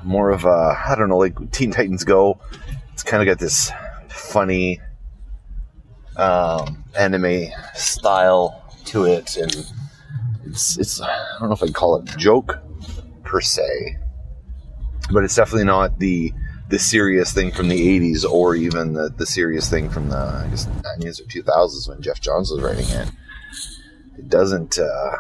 more 0.05 0.31
of 0.31 0.45
a 0.45 0.81
I 0.87 0.95
don't 0.97 1.09
know, 1.09 1.19
like 1.19 1.51
Teen 1.51 1.73
Titans 1.73 2.05
Go. 2.05 2.39
It's 2.93 3.03
kind 3.03 3.23
of 3.23 3.27
got 3.27 3.41
this 3.41 3.73
funny 4.09 4.81
um, 6.21 6.85
anime 6.99 7.47
style 7.75 8.63
to 8.87 9.05
it, 9.05 9.37
and 9.37 9.67
it's 10.45 10.79
it's 10.79 11.01
I 11.01 11.37
don't 11.39 11.49
know 11.49 11.55
if 11.55 11.63
I'd 11.63 11.75
call 11.75 11.97
it 11.97 12.05
joke 12.17 12.59
per 13.25 13.41
se, 13.41 13.97
but 15.11 15.25
it's 15.25 15.35
definitely 15.35 15.65
not 15.65 15.99
the 15.99 16.33
the 16.69 16.79
serious 16.79 17.33
thing 17.33 17.51
from 17.51 17.69
the 17.69 17.99
80s 17.99 18.25
or 18.25 18.55
even 18.55 18.93
the, 18.93 19.09
the 19.17 19.27
serious 19.27 19.69
thing 19.69 19.91
from 19.91 20.09
the 20.09 20.17
I 20.17 20.47
guess 20.51 20.67
90s 20.67 21.21
or 21.21 21.25
2000s 21.25 21.89
when 21.89 22.01
Geoff 22.01 22.21
Johns 22.21 22.53
was 22.53 22.63
writing 22.63 22.89
it. 22.89 23.11
It 24.17 24.29
doesn't 24.29 24.79
uh, 24.79 25.17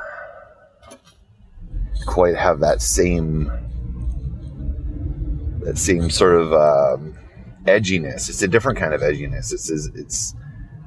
quite 2.06 2.36
have 2.36 2.60
that 2.60 2.82
same 2.82 3.50
that 5.64 5.76
same 5.76 6.08
sort 6.08 6.36
of 6.36 6.52
um, 6.52 7.18
edginess. 7.64 8.28
It's 8.28 8.42
a 8.42 8.48
different 8.48 8.78
kind 8.78 8.94
of 8.94 9.00
edginess. 9.00 9.52
It's 9.52 9.70
it's 9.70 9.86
it's 9.94 10.34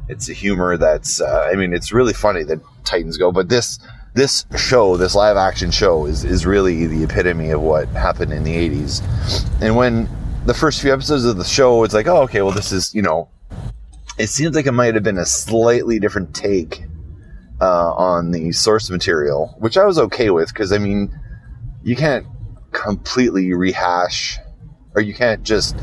a 0.10 0.34
humor 0.34 0.78
that's 0.78 1.22
uh, 1.22 1.50
I 1.52 1.56
mean 1.56 1.74
it's 1.74 1.92
really 1.92 2.14
funny 2.14 2.44
that 2.44 2.60
Titans 2.84 3.18
go, 3.18 3.32
but 3.32 3.50
this 3.50 3.80
this 4.14 4.46
show, 4.58 4.96
this 4.96 5.16
live 5.16 5.38
action 5.38 5.72
show, 5.72 6.06
is, 6.06 6.24
is 6.24 6.46
really 6.46 6.86
the 6.86 7.04
epitome 7.04 7.50
of 7.50 7.62
what 7.62 7.88
happened 7.90 8.32
in 8.32 8.44
the 8.44 8.54
80s. 8.54 9.02
And 9.62 9.76
when 9.76 10.08
the 10.46 10.54
first 10.54 10.82
few 10.82 10.94
episodes 10.94 11.26
of 11.26 11.38
the 11.38 11.44
show, 11.44 11.84
it's 11.84 11.94
like, 11.94 12.08
oh, 12.08 12.22
okay, 12.24 12.42
well, 12.42 12.52
this 12.52 12.72
is, 12.72 12.94
you 12.94 13.02
know, 13.02 13.30
it 14.18 14.28
seems 14.28 14.56
like 14.56 14.68
it 14.68 14.72
might 14.72 14.94
have 14.94 15.04
been 15.04 15.18
a 15.18 15.26
slightly 15.26 16.00
different 16.00 16.36
take 16.36 16.84
uh, 17.60 17.94
on 17.94 18.32
the 18.32 18.52
source 18.52 18.90
material, 18.90 19.56
which 19.60 19.78
I 19.78 19.86
was 19.86 19.98
okay 19.98 20.30
with 20.30 20.50
because, 20.50 20.72
I 20.72 20.78
mean, 20.78 21.18
you 21.84 21.96
can't 21.96 22.28
completely 22.72 23.54
rehash 23.54 24.38
or 24.96 25.02
you 25.02 25.14
can't 25.14 25.44
just 25.44 25.76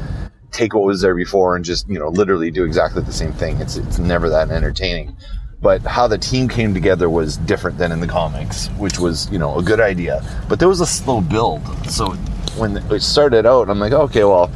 take 0.50 0.74
what 0.74 0.84
was 0.84 1.00
there 1.00 1.14
before 1.14 1.56
and 1.56 1.64
just, 1.64 1.88
you 1.88 1.98
know, 1.98 2.08
literally 2.08 2.50
do 2.50 2.64
exactly 2.64 3.02
the 3.02 3.12
same 3.12 3.32
thing. 3.32 3.56
It's, 3.60 3.76
it's 3.76 3.98
never 3.98 4.28
that 4.28 4.50
entertaining 4.50 5.16
but 5.62 5.82
how 5.82 6.06
the 6.06 6.16
team 6.18 6.48
came 6.48 6.72
together 6.72 7.10
was 7.10 7.36
different 7.36 7.76
than 7.76 7.92
in 7.92 8.00
the 8.00 8.06
comics, 8.06 8.68
which 8.78 8.98
was, 8.98 9.30
you 9.30 9.38
know, 9.38 9.58
a 9.58 9.62
good 9.62 9.80
idea. 9.80 10.22
But 10.48 10.58
there 10.58 10.68
was 10.68 10.80
a 10.80 10.86
slow 10.86 11.20
build. 11.20 11.62
So 11.90 12.12
when 12.56 12.78
it 12.78 13.00
started 13.02 13.44
out, 13.44 13.68
I'm 13.68 13.78
like, 13.78 13.92
okay, 13.92 14.24
well, 14.24 14.50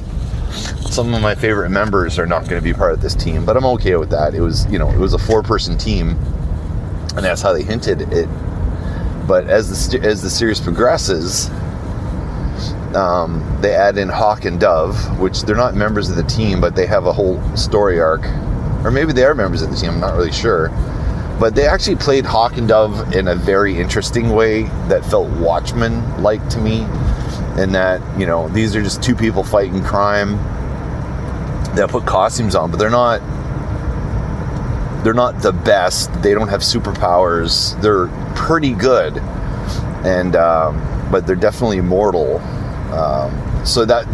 some 0.51 1.13
of 1.13 1.21
my 1.21 1.35
favorite 1.35 1.71
members 1.71 2.19
are 2.19 2.27
not 2.27 2.49
going 2.49 2.61
to 2.61 2.63
be 2.63 2.73
part 2.73 2.93
of 2.93 3.03
this 3.03 3.15
team, 3.15 3.45
but 3.45 3.57
I'm 3.57 3.67
okay 3.67 3.97
with 3.97 4.11
that. 4.11 4.35
It 4.35 4.41
was, 4.41 4.67
you 4.67 4.79
know, 4.79 4.91
it 4.91 4.99
was 4.99 5.13
a 5.13 5.19
four 5.19 5.43
person 5.43 5.77
team, 5.77 6.11
and 6.11 7.25
that's 7.25 7.43
how 7.43 7.53
they 7.53 7.63
hinted 7.63 8.01
it. 8.13 8.29
But 9.27 9.49
as 9.49 9.89
the 9.91 10.01
as 10.01 10.23
the 10.23 10.31
series 10.31 10.61
progresses, 10.61 11.49
um, 12.95 13.59
they 13.61 13.75
add 13.75 13.99
in 13.99 14.09
Hawk 14.09 14.45
and 14.45 14.61
Dove, 14.61 15.19
which 15.19 15.43
they're 15.43 15.57
not 15.57 15.75
members 15.75 16.11
of 16.11 16.17
the 16.17 16.23
team, 16.25 16.61
but 16.61 16.75
they 16.77 16.87
have 16.87 17.07
a 17.07 17.13
whole 17.13 17.41
story 17.57 18.01
arc, 18.01 18.25
or 18.85 18.91
maybe 18.91 19.13
they 19.13 19.25
are 19.25 19.35
members 19.35 19.63
of 19.63 19.71
the 19.71 19.77
team. 19.77 19.91
I'm 19.91 20.01
not 20.01 20.15
really 20.15 20.33
sure 20.33 20.71
but 21.39 21.55
they 21.55 21.67
actually 21.67 21.97
played 21.97 22.25
Hawk 22.25 22.57
and 22.57 22.69
Dove 22.69 23.13
in 23.13 23.29
a 23.29 23.35
very 23.35 23.79
interesting 23.79 24.31
way 24.31 24.63
that 24.89 25.05
felt 25.05 25.29
Watchmen 25.39 26.23
like 26.23 26.47
to 26.51 26.59
me. 26.59 26.87
In 27.61 27.71
that, 27.73 28.01
you 28.19 28.27
know, 28.27 28.49
these 28.49 28.75
are 28.75 28.83
just 28.83 29.03
two 29.03 29.15
people 29.15 29.45
fighting 29.45 29.83
crime. 29.83 30.39
They'll 31.77 31.87
put 31.89 32.05
costumes 32.05 32.55
on, 32.57 32.71
but 32.71 32.79
they're 32.79 32.91
not 32.91 33.21
they're 35.05 35.15
not 35.15 35.41
the 35.41 35.53
best. 35.53 36.13
They 36.23 36.35
don't 36.35 36.49
have 36.49 36.63
superpowers. 36.63 37.81
They're 37.81 38.09
pretty 38.35 38.73
good, 38.73 39.19
and 40.05 40.35
um, 40.35 41.09
but 41.13 41.27
they're 41.27 41.37
definitely 41.37 41.79
immortal. 41.79 42.41
Um, 42.95 43.67
so 43.67 43.85
that 43.85 44.07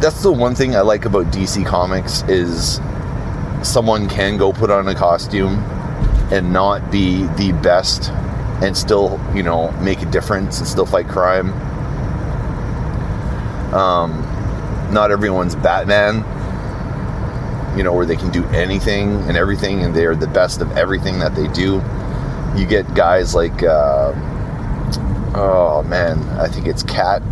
that's 0.00 0.22
the 0.22 0.32
one 0.32 0.54
thing 0.54 0.76
I 0.76 0.80
like 0.80 1.06
about 1.06 1.26
DC 1.26 1.64
Comics 1.66 2.22
is 2.28 2.80
someone 3.62 4.08
can 4.08 4.36
go 4.36 4.52
put 4.52 4.70
on 4.70 4.86
a 4.86 4.94
costume 4.94 5.58
and 6.30 6.52
not 6.52 6.90
be 6.90 7.26
the 7.38 7.52
best 7.62 8.10
and 8.62 8.76
still, 8.76 9.20
you 9.34 9.42
know, 9.42 9.70
make 9.80 10.02
a 10.02 10.06
difference 10.06 10.58
and 10.58 10.68
still 10.68 10.86
fight 10.86 11.08
crime. 11.08 11.52
Um, 13.74 14.20
not 14.92 15.10
everyone's 15.10 15.56
Batman, 15.56 16.16
you 17.76 17.82
know, 17.82 17.92
where 17.92 18.06
they 18.06 18.16
can 18.16 18.30
do 18.30 18.44
anything 18.48 19.16
and 19.22 19.36
everything 19.36 19.82
and 19.82 19.94
they're 19.94 20.14
the 20.14 20.28
best 20.28 20.60
of 20.60 20.70
everything 20.76 21.18
that 21.18 21.34
they 21.34 21.48
do. 21.48 21.82
You 22.56 22.66
get 22.66 22.94
guys 22.94 23.34
like, 23.34 23.62
uh, 23.62 24.12
oh 25.34 25.84
man, 25.88 26.22
I 26.38 26.46
think 26.46 26.66
it's 26.66 26.82
Cat, 26.82 27.22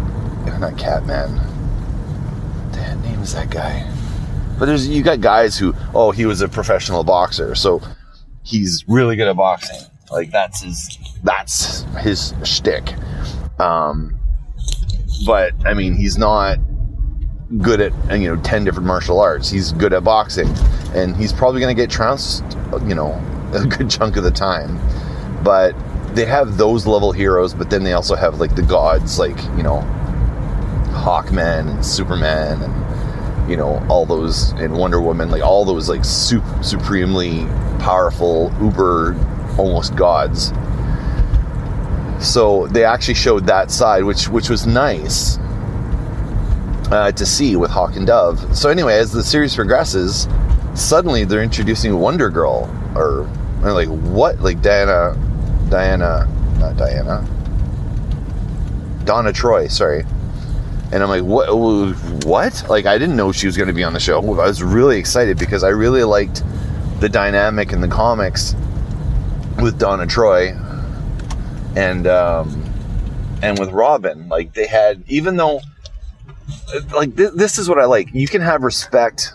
not 0.63 0.79
Catman. 0.79 1.35
The 2.71 2.95
name 3.03 3.21
is 3.21 3.35
that 3.35 3.51
guy? 3.51 3.87
But 4.59 4.67
there's 4.67 4.89
you 4.89 5.03
got 5.03 5.21
guys 5.21 5.59
who, 5.59 5.75
oh, 5.93 6.13
he 6.13 6.25
was 6.25 6.41
a 6.41 6.49
professional 6.49 7.03
boxer, 7.03 7.55
so 7.57 7.83
he's 8.45 8.85
really 8.89 9.17
good 9.17 9.27
at 9.27 9.37
boxing. 9.37 9.81
Like 10.11 10.31
that's 10.31 10.63
his 10.63 10.99
that's 11.25 11.83
his 12.01 12.33
shtick. 12.45 12.95
Um, 13.59 14.19
but 15.27 15.53
I 15.67 15.75
mean, 15.75 15.97
he's 15.97 16.17
not 16.17 16.59
good 17.59 17.81
at 17.81 18.21
you 18.21 18.33
know 18.33 18.41
ten 18.43 18.63
different 18.65 18.87
martial 18.87 19.21
arts. 19.21 19.51
He's 19.51 19.73
good 19.73 19.93
at 19.93 20.05
boxing, 20.05 20.49
and 20.95 21.17
he's 21.17 21.33
probably 21.33 21.61
going 21.61 21.75
to 21.75 21.83
get 21.83 21.91
trounced, 21.91 22.45
you 22.87 22.95
know, 22.95 23.13
a 23.53 23.67
good 23.67 23.91
chunk 23.91 24.17
of 24.17 24.23
the 24.23 24.31
time. 24.31 24.79
But 25.43 25.75
they 26.15 26.25
have 26.27 26.57
those 26.57 26.87
level 26.87 27.11
heroes, 27.11 27.53
but 27.53 27.69
then 27.69 27.83
they 27.83 27.95
also 27.95 28.15
have 28.15 28.39
like 28.39 28.55
the 28.55 28.63
gods, 28.63 29.19
like 29.19 29.43
you 29.57 29.65
know, 29.65 29.81
Hawkman 30.93 31.69
and 31.69 31.85
Superman 31.85 32.63
and 32.63 33.51
you 33.51 33.57
know 33.57 33.85
all 33.89 34.07
those 34.07 34.53
and 34.53 34.77
Wonder 34.77 35.01
Woman, 35.01 35.31
like 35.31 35.43
all 35.43 35.65
those 35.65 35.89
like 35.89 36.05
sup- 36.05 36.65
supremely 36.65 37.47
powerful, 37.79 38.53
uber, 38.61 39.17
almost 39.59 39.97
gods. 39.97 40.53
So 42.21 42.69
they 42.69 42.85
actually 42.85 43.15
showed 43.15 43.47
that 43.47 43.71
side, 43.71 44.05
which 44.05 44.29
which 44.29 44.49
was 44.49 44.67
nice 44.67 45.39
uh, 46.93 47.11
to 47.13 47.27
see 47.27 47.57
with 47.57 47.71
Hawk 47.71 47.97
and 47.97 48.07
Dove. 48.07 48.57
So 48.57 48.69
anyway, 48.69 48.95
as 48.95 49.11
the 49.13 49.23
series 49.23 49.57
progresses, 49.57 50.29
suddenly 50.75 51.25
they're 51.25 51.43
introducing 51.43 51.99
Wonder 51.99 52.29
Girl, 52.29 52.71
or, 52.95 53.29
or 53.63 53.73
like 53.73 53.89
what, 53.89 54.41
like 54.41 54.61
Diana, 54.61 55.17
Diana, 55.71 56.29
not 56.59 56.77
Diana, 56.77 57.27
Donna 59.05 59.33
Troy, 59.33 59.69
sorry. 59.69 60.05
And 60.93 61.03
I'm 61.03 61.09
like, 61.09 61.23
what? 61.23 61.49
What? 62.27 62.65
Like, 62.69 62.87
I 62.87 62.99
didn't 62.99 63.17
know 63.17 63.33
she 63.33 63.47
was 63.47 63.57
going 63.57 63.69
to 63.69 63.73
be 63.73 63.83
on 63.83 63.95
the 63.95 64.01
show. 64.01 64.19
I 64.19 64.47
was 64.47 64.63
really 64.63 64.99
excited 64.99 65.39
because 65.39 65.65
I 65.65 65.69
really 65.69 66.05
liked 66.05 66.43
the 67.01 67.09
dynamic 67.09 67.73
in 67.73 67.81
the 67.81 67.89
comics 67.89 68.55
with 69.61 69.79
Donna 69.79 70.07
Troy 70.07 70.57
and 71.77 72.07
um, 72.07 72.63
and 73.43 73.59
with 73.59 73.71
Robin. 73.71 74.29
Like 74.29 74.53
they 74.53 74.67
had, 74.67 75.03
even 75.09 75.37
though 75.37 75.61
like 76.95 77.17
th- 77.17 77.33
this 77.35 77.59
is 77.59 77.69
what 77.69 77.79
I 77.79 77.85
like. 77.85 78.13
You 78.13 78.29
can 78.29 78.41
have 78.43 78.63
respect 78.63 79.35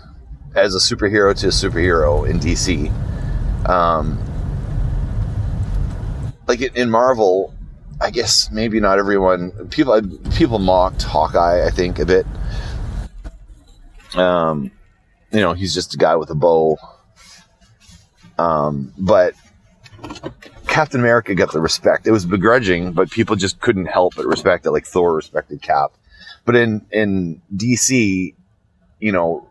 as 0.56 0.76
a 0.76 0.80
superhero 0.80 1.38
to 1.40 1.48
a 1.48 1.52
superhero 1.52 2.28
in 2.30 2.40
DC. 2.40 2.92
Um, 3.68 4.20
like 6.48 6.62
in 6.62 6.90
Marvel, 6.90 7.54
I 8.00 8.12
guess 8.12 8.52
maybe 8.52 8.80
not 8.80 9.00
everyone 9.00 9.52
people 9.70 10.02
people 10.36 10.60
mocked 10.60 11.04
Hawkeye. 11.04 11.66
I 11.66 11.72
think 11.72 12.00
a 12.00 12.06
bit. 12.06 12.26
Um, 14.16 14.72
you 15.32 15.40
know, 15.40 15.54
he's 15.54 15.74
just 15.74 15.94
a 15.94 15.98
guy 15.98 16.16
with 16.16 16.30
a 16.30 16.36
bow. 16.36 16.78
Um, 18.38 18.94
but 18.98 19.34
Captain 20.68 21.00
America 21.00 21.34
got 21.34 21.52
the 21.52 21.60
respect. 21.60 22.06
It 22.06 22.12
was 22.12 22.26
begrudging, 22.26 22.94
but 22.94 23.10
people 23.10 23.36
just 23.36 23.60
couldn't 23.60 23.88
help 23.88 24.16
but 24.16 24.26
respect 24.26 24.66
it. 24.66 24.72
Like 24.72 24.86
Thor 24.86 25.14
respected 25.14 25.62
Cap. 25.62 25.94
But 26.46 26.56
in 26.56 26.86
in 26.92 27.42
DC, 27.56 28.36
you 29.00 29.12
know, 29.12 29.47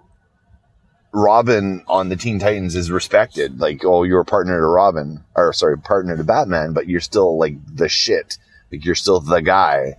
Robin 1.17 1.83
on 1.89 2.09
the 2.09 2.17
Teen 2.17 2.39
Titans 2.39 2.77
is 2.77 2.91
respected. 2.91 3.59
Like, 3.59 3.85
oh, 3.85 4.03
you're 4.03 4.21
a 4.21 4.25
partner 4.25 4.59
to 4.59 4.67
Robin, 4.67 5.25
or 5.35 5.53
sorry, 5.53 5.79
partner 5.79 6.17
to 6.17 6.25
Batman, 6.25 6.73
but 6.73 6.89
you're 6.89 7.01
still 7.01 7.39
like 7.39 7.57
the 7.75 7.89
shit. 7.89 8.39
Like, 8.71 8.85
you're 8.85 8.95
still 8.95 9.21
the 9.21 9.41
guy. 9.41 9.97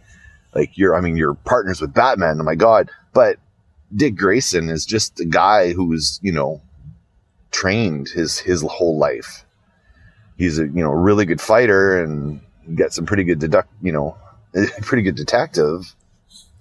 Like, 0.53 0.77
you're, 0.77 0.95
I 0.95 1.01
mean, 1.01 1.17
you're 1.17 1.33
partners 1.33 1.81
with 1.81 1.93
Batman. 1.93 2.39
Oh 2.39 2.43
my 2.43 2.55
God. 2.55 2.89
But 3.13 3.37
Dick 3.95 4.15
Grayson 4.15 4.69
is 4.69 4.85
just 4.85 5.19
a 5.19 5.25
guy 5.25 5.73
who's, 5.73 6.19
you 6.21 6.31
know, 6.31 6.61
trained 7.51 8.09
his, 8.09 8.37
his 8.37 8.61
whole 8.61 8.97
life. 8.97 9.43
He's 10.37 10.59
a, 10.59 10.63
you 10.63 10.83
know, 10.83 10.91
really 10.91 11.25
good 11.25 11.41
fighter 11.41 12.03
and 12.03 12.41
got 12.75 12.93
some 12.93 13.05
pretty 13.05 13.23
good 13.23 13.39
deduct, 13.39 13.69
you 13.81 13.91
know, 13.91 14.17
pretty 14.81 15.03
good 15.03 15.15
detective 15.15 15.95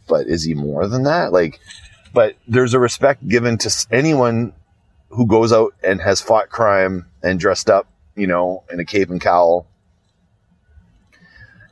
but 0.06 0.26
is 0.26 0.44
he 0.44 0.54
more 0.54 0.86
than 0.86 1.04
that? 1.04 1.32
Like, 1.32 1.60
but 2.16 2.34
there's 2.48 2.72
a 2.72 2.78
respect 2.78 3.28
given 3.28 3.58
to 3.58 3.86
anyone 3.90 4.54
who 5.10 5.26
goes 5.26 5.52
out 5.52 5.74
and 5.84 6.00
has 6.00 6.18
fought 6.18 6.48
crime 6.48 7.04
and 7.22 7.38
dressed 7.38 7.68
up, 7.68 7.86
you 8.14 8.26
know, 8.26 8.64
in 8.72 8.80
a 8.80 8.86
cape 8.86 9.10
and 9.10 9.20
cowl. 9.20 9.66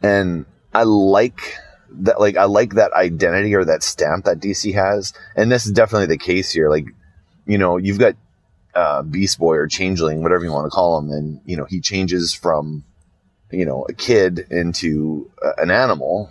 And 0.02 0.44
I 0.74 0.82
like 0.82 1.56
that, 1.92 2.20
like, 2.20 2.36
I 2.36 2.44
like 2.44 2.74
that 2.74 2.92
identity 2.92 3.54
or 3.54 3.64
that 3.64 3.82
stamp 3.82 4.26
that 4.26 4.38
DC 4.38 4.74
has. 4.74 5.14
And 5.34 5.50
this 5.50 5.64
is 5.64 5.72
definitely 5.72 6.08
the 6.08 6.18
case 6.18 6.52
here. 6.52 6.68
Like, 6.68 6.88
you 7.46 7.56
know, 7.56 7.78
you've 7.78 7.98
got 7.98 8.14
uh, 8.74 9.00
Beast 9.00 9.38
Boy 9.38 9.56
or 9.56 9.66
Changeling, 9.66 10.22
whatever 10.22 10.44
you 10.44 10.52
want 10.52 10.66
to 10.66 10.70
call 10.70 10.98
him, 10.98 11.08
and, 11.08 11.40
you 11.46 11.56
know, 11.56 11.64
he 11.64 11.80
changes 11.80 12.34
from, 12.34 12.84
you 13.50 13.64
know, 13.64 13.86
a 13.88 13.94
kid 13.94 14.40
into 14.50 15.30
uh, 15.42 15.52
an 15.56 15.70
animal 15.70 16.30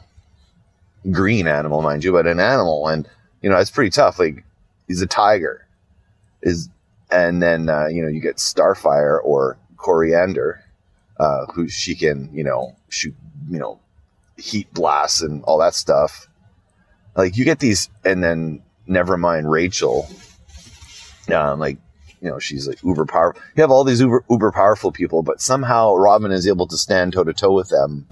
green 1.12 1.48
animal, 1.48 1.82
mind 1.82 2.04
you, 2.04 2.12
but 2.12 2.28
an 2.28 2.40
animal. 2.40 2.88
And, 2.88 3.10
you 3.44 3.50
know, 3.50 3.58
it's 3.58 3.70
pretty 3.70 3.92
tough. 3.92 4.18
Like, 4.18 4.44
he's 4.88 5.02
a 5.02 5.08
tiger. 5.08 5.68
Is, 6.42 6.70
and 7.12 7.44
then, 7.44 7.70
uh, 7.70 7.88
you 7.88 8.02
know, 8.02 8.08
you 8.08 8.22
get 8.22 8.38
Starfire 8.38 9.20
or 9.24 9.60
Koriand'r, 9.76 10.60
uh, 11.20 11.46
who 11.54 11.68
she 11.68 11.94
can, 11.94 12.30
you 12.34 12.44
know, 12.44 12.76
shoot, 12.90 13.14
you 13.50 13.60
know, 13.60 13.80
heat 14.38 14.74
blasts 14.74 15.22
and 15.22 15.44
all 15.44 15.60
that 15.60 15.76
stuff. 15.76 16.28
Like, 17.16 17.38
you 17.38 17.46
get 17.46 17.60
these, 17.60 17.90
and 18.04 18.24
then 18.24 18.64
never 18.88 19.18
mind 19.18 19.52
Rachel. 19.52 20.10
Um, 21.32 21.60
like, 21.60 21.78
you 22.22 22.30
know, 22.30 22.40
she's 22.40 22.68
like 22.68 22.82
uber 22.84 23.06
powerful. 23.06 23.42
You 23.56 23.62
have 23.62 23.72
all 23.72 23.84
these 23.84 24.00
uber, 24.00 24.24
uber 24.30 24.52
powerful 24.52 24.92
people, 24.94 25.22
but 25.22 25.42
somehow 25.42 25.96
Robin 25.96 26.32
is 26.32 26.48
able 26.48 26.68
to 26.68 26.78
stand 26.78 27.14
toe 27.14 27.26
to 27.26 27.34
toe 27.34 27.52
with 27.52 27.70
them 27.70 28.08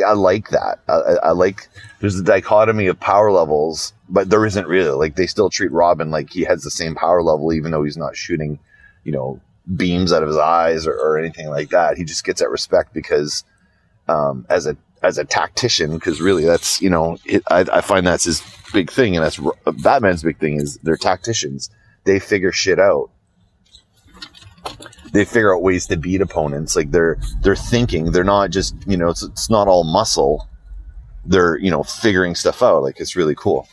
like 0.00 0.08
I 0.08 0.12
like 0.12 0.48
that. 0.50 0.80
I, 0.88 1.28
I, 1.28 1.30
like 1.32 1.68
there's 2.00 2.18
a 2.18 2.24
dichotomy 2.24 2.86
of 2.86 2.98
power 2.98 3.30
levels, 3.30 3.92
but 4.08 4.30
there 4.30 4.44
isn't 4.44 4.66
really. 4.66 4.90
Like 4.90 5.16
they 5.16 5.26
still 5.26 5.50
treat 5.50 5.72
Robin 5.72 6.10
like 6.10 6.30
he 6.30 6.42
has 6.44 6.62
the 6.62 6.70
same 6.70 6.94
power 6.94 7.22
level, 7.22 7.52
even 7.52 7.70
though 7.70 7.84
he's 7.84 7.96
not 7.96 8.16
shooting, 8.16 8.58
you 9.04 9.12
know, 9.12 9.40
beams 9.76 10.12
out 10.12 10.22
of 10.22 10.28
his 10.28 10.38
eyes 10.38 10.86
or, 10.86 10.94
or 10.94 11.18
anything 11.18 11.48
like 11.48 11.70
that. 11.70 11.96
He 11.96 12.04
just 12.04 12.24
gets 12.24 12.40
that 12.40 12.50
respect 12.50 12.92
because, 12.94 13.44
um, 14.08 14.46
as 14.48 14.66
a 14.66 14.76
as 15.02 15.18
a 15.18 15.24
tactician, 15.24 15.94
because 15.94 16.20
really 16.20 16.44
that's 16.44 16.80
you 16.80 16.90
know 16.90 17.18
it, 17.24 17.42
I, 17.50 17.60
I 17.72 17.80
find 17.80 18.06
that's 18.06 18.24
his 18.24 18.42
big 18.72 18.90
thing, 18.90 19.16
and 19.16 19.24
that's 19.24 19.40
Batman's 19.82 20.22
big 20.22 20.38
thing 20.38 20.60
is 20.60 20.78
they're 20.82 20.96
tacticians. 20.96 21.70
They 22.04 22.18
figure 22.18 22.52
shit 22.52 22.78
out 22.78 23.10
they 25.12 25.24
figure 25.24 25.54
out 25.54 25.62
ways 25.62 25.86
to 25.86 25.96
beat 25.96 26.20
opponents. 26.20 26.76
Like 26.76 26.90
they're 26.90 27.18
they're 27.42 27.56
thinking. 27.56 28.12
They're 28.12 28.24
not 28.24 28.50
just 28.50 28.74
you 28.86 28.96
know 28.96 29.08
it's, 29.08 29.22
it's 29.22 29.50
not 29.50 29.68
all 29.68 29.84
muscle. 29.84 30.48
They're 31.24 31.56
you 31.58 31.70
know 31.70 31.82
figuring 31.82 32.34
stuff 32.34 32.62
out. 32.62 32.82
Like 32.82 33.00
it's 33.00 33.16
really 33.16 33.34
cool. 33.34 33.68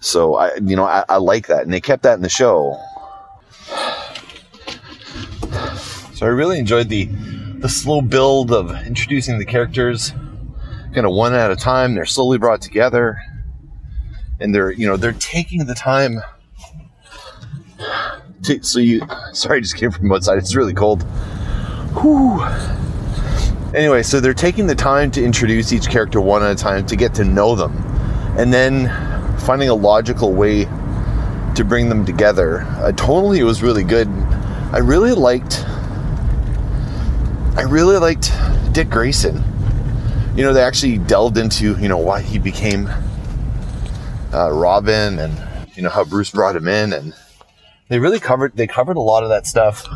So 0.00 0.36
I 0.36 0.54
you 0.56 0.76
know 0.76 0.84
I, 0.84 1.04
I 1.08 1.16
like 1.16 1.46
that, 1.48 1.62
and 1.62 1.72
they 1.72 1.80
kept 1.80 2.02
that 2.04 2.14
in 2.14 2.22
the 2.22 2.28
show. 2.28 2.78
So 6.14 6.26
I 6.26 6.30
really 6.30 6.58
enjoyed 6.58 6.88
the 6.88 7.06
the 7.58 7.68
slow 7.68 8.00
build 8.00 8.52
of 8.52 8.70
introducing 8.86 9.38
the 9.38 9.44
characters, 9.44 10.10
kind 10.94 11.06
of 11.06 11.12
one 11.12 11.34
at 11.34 11.50
a 11.50 11.56
time. 11.56 11.94
They're 11.94 12.06
slowly 12.06 12.38
brought 12.38 12.60
together, 12.60 13.20
and 14.40 14.54
they're 14.54 14.70
you 14.70 14.86
know 14.86 14.96
they're 14.96 15.12
taking 15.12 15.66
the 15.66 15.74
time 15.74 16.20
so 18.62 18.78
you, 18.78 19.00
sorry, 19.32 19.58
I 19.58 19.60
just 19.60 19.76
came 19.76 19.90
from 19.90 20.10
outside. 20.12 20.38
It's 20.38 20.54
really 20.54 20.74
cold. 20.74 21.02
Whew. 22.00 22.40
Anyway, 23.74 24.02
so 24.02 24.20
they're 24.20 24.34
taking 24.34 24.66
the 24.66 24.74
time 24.74 25.10
to 25.10 25.22
introduce 25.22 25.72
each 25.72 25.88
character 25.88 26.20
one 26.20 26.42
at 26.42 26.52
a 26.52 26.54
time 26.54 26.86
to 26.86 26.96
get 26.96 27.14
to 27.14 27.24
know 27.24 27.54
them, 27.54 27.72
and 28.38 28.52
then 28.52 28.88
finding 29.40 29.68
a 29.68 29.74
logical 29.74 30.32
way 30.32 30.64
to 31.54 31.64
bring 31.64 31.88
them 31.88 32.06
together. 32.06 32.62
Uh, 32.78 32.92
totally, 32.92 33.40
it 33.40 33.44
was 33.44 33.62
really 33.62 33.84
good. 33.84 34.08
I 34.72 34.78
really 34.78 35.12
liked. 35.12 35.64
I 37.56 37.62
really 37.62 37.98
liked 37.98 38.32
Dick 38.72 38.88
Grayson. 38.88 39.42
You 40.34 40.44
know, 40.44 40.52
they 40.52 40.62
actually 40.62 40.98
delved 40.98 41.36
into 41.36 41.76
you 41.78 41.88
know 41.88 41.98
why 41.98 42.22
he 42.22 42.38
became 42.38 42.88
uh, 44.32 44.50
Robin 44.52 45.18
and 45.18 45.68
you 45.74 45.82
know 45.82 45.90
how 45.90 46.04
Bruce 46.04 46.30
brought 46.30 46.56
him 46.56 46.68
in 46.68 46.92
and 46.92 47.12
they 47.88 47.98
really 47.98 48.20
covered 48.20 48.56
they 48.56 48.66
covered 48.66 48.96
a 48.96 49.00
lot 49.00 49.22
of 49.22 49.30
that 49.30 49.46
stuff. 49.46 49.86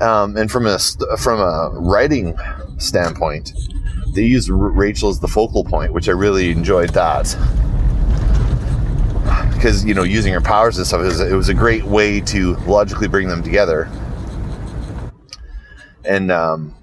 Um, 0.00 0.36
and 0.36 0.50
from 0.50 0.66
a 0.66 0.78
from 1.18 1.40
a 1.40 1.70
writing 1.74 2.36
standpoint, 2.78 3.52
they 4.14 4.24
used 4.24 4.48
Rachel 4.48 5.10
as 5.10 5.20
the 5.20 5.28
focal 5.28 5.64
point, 5.64 5.92
which 5.92 6.08
I 6.08 6.12
really 6.12 6.50
enjoyed 6.50 6.90
that 6.90 7.36
because 9.54 9.84
you 9.84 9.94
know 9.94 10.02
using 10.02 10.32
her 10.32 10.40
powers 10.40 10.76
and 10.78 10.86
stuff 10.86 11.02
it 11.02 11.04
was, 11.04 11.20
it 11.20 11.34
was 11.34 11.48
a 11.48 11.54
great 11.54 11.84
way 11.84 12.20
to 12.20 12.56
logically 12.66 13.08
bring 13.08 13.28
them 13.28 13.42
together. 13.42 13.88
And 16.04 16.32
um, 16.32 16.74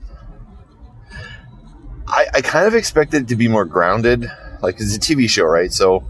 I, 2.07 2.27
I 2.35 2.41
kind 2.41 2.67
of 2.67 2.73
expected 2.73 3.23
it 3.23 3.27
to 3.29 3.35
be 3.35 3.49
more 3.49 3.65
grounded, 3.65 4.31
like 4.61 4.75
it's 4.75 4.95
a 4.95 4.99
TV 4.99 5.29
show, 5.29 5.43
right? 5.43 5.73
So, 5.73 6.07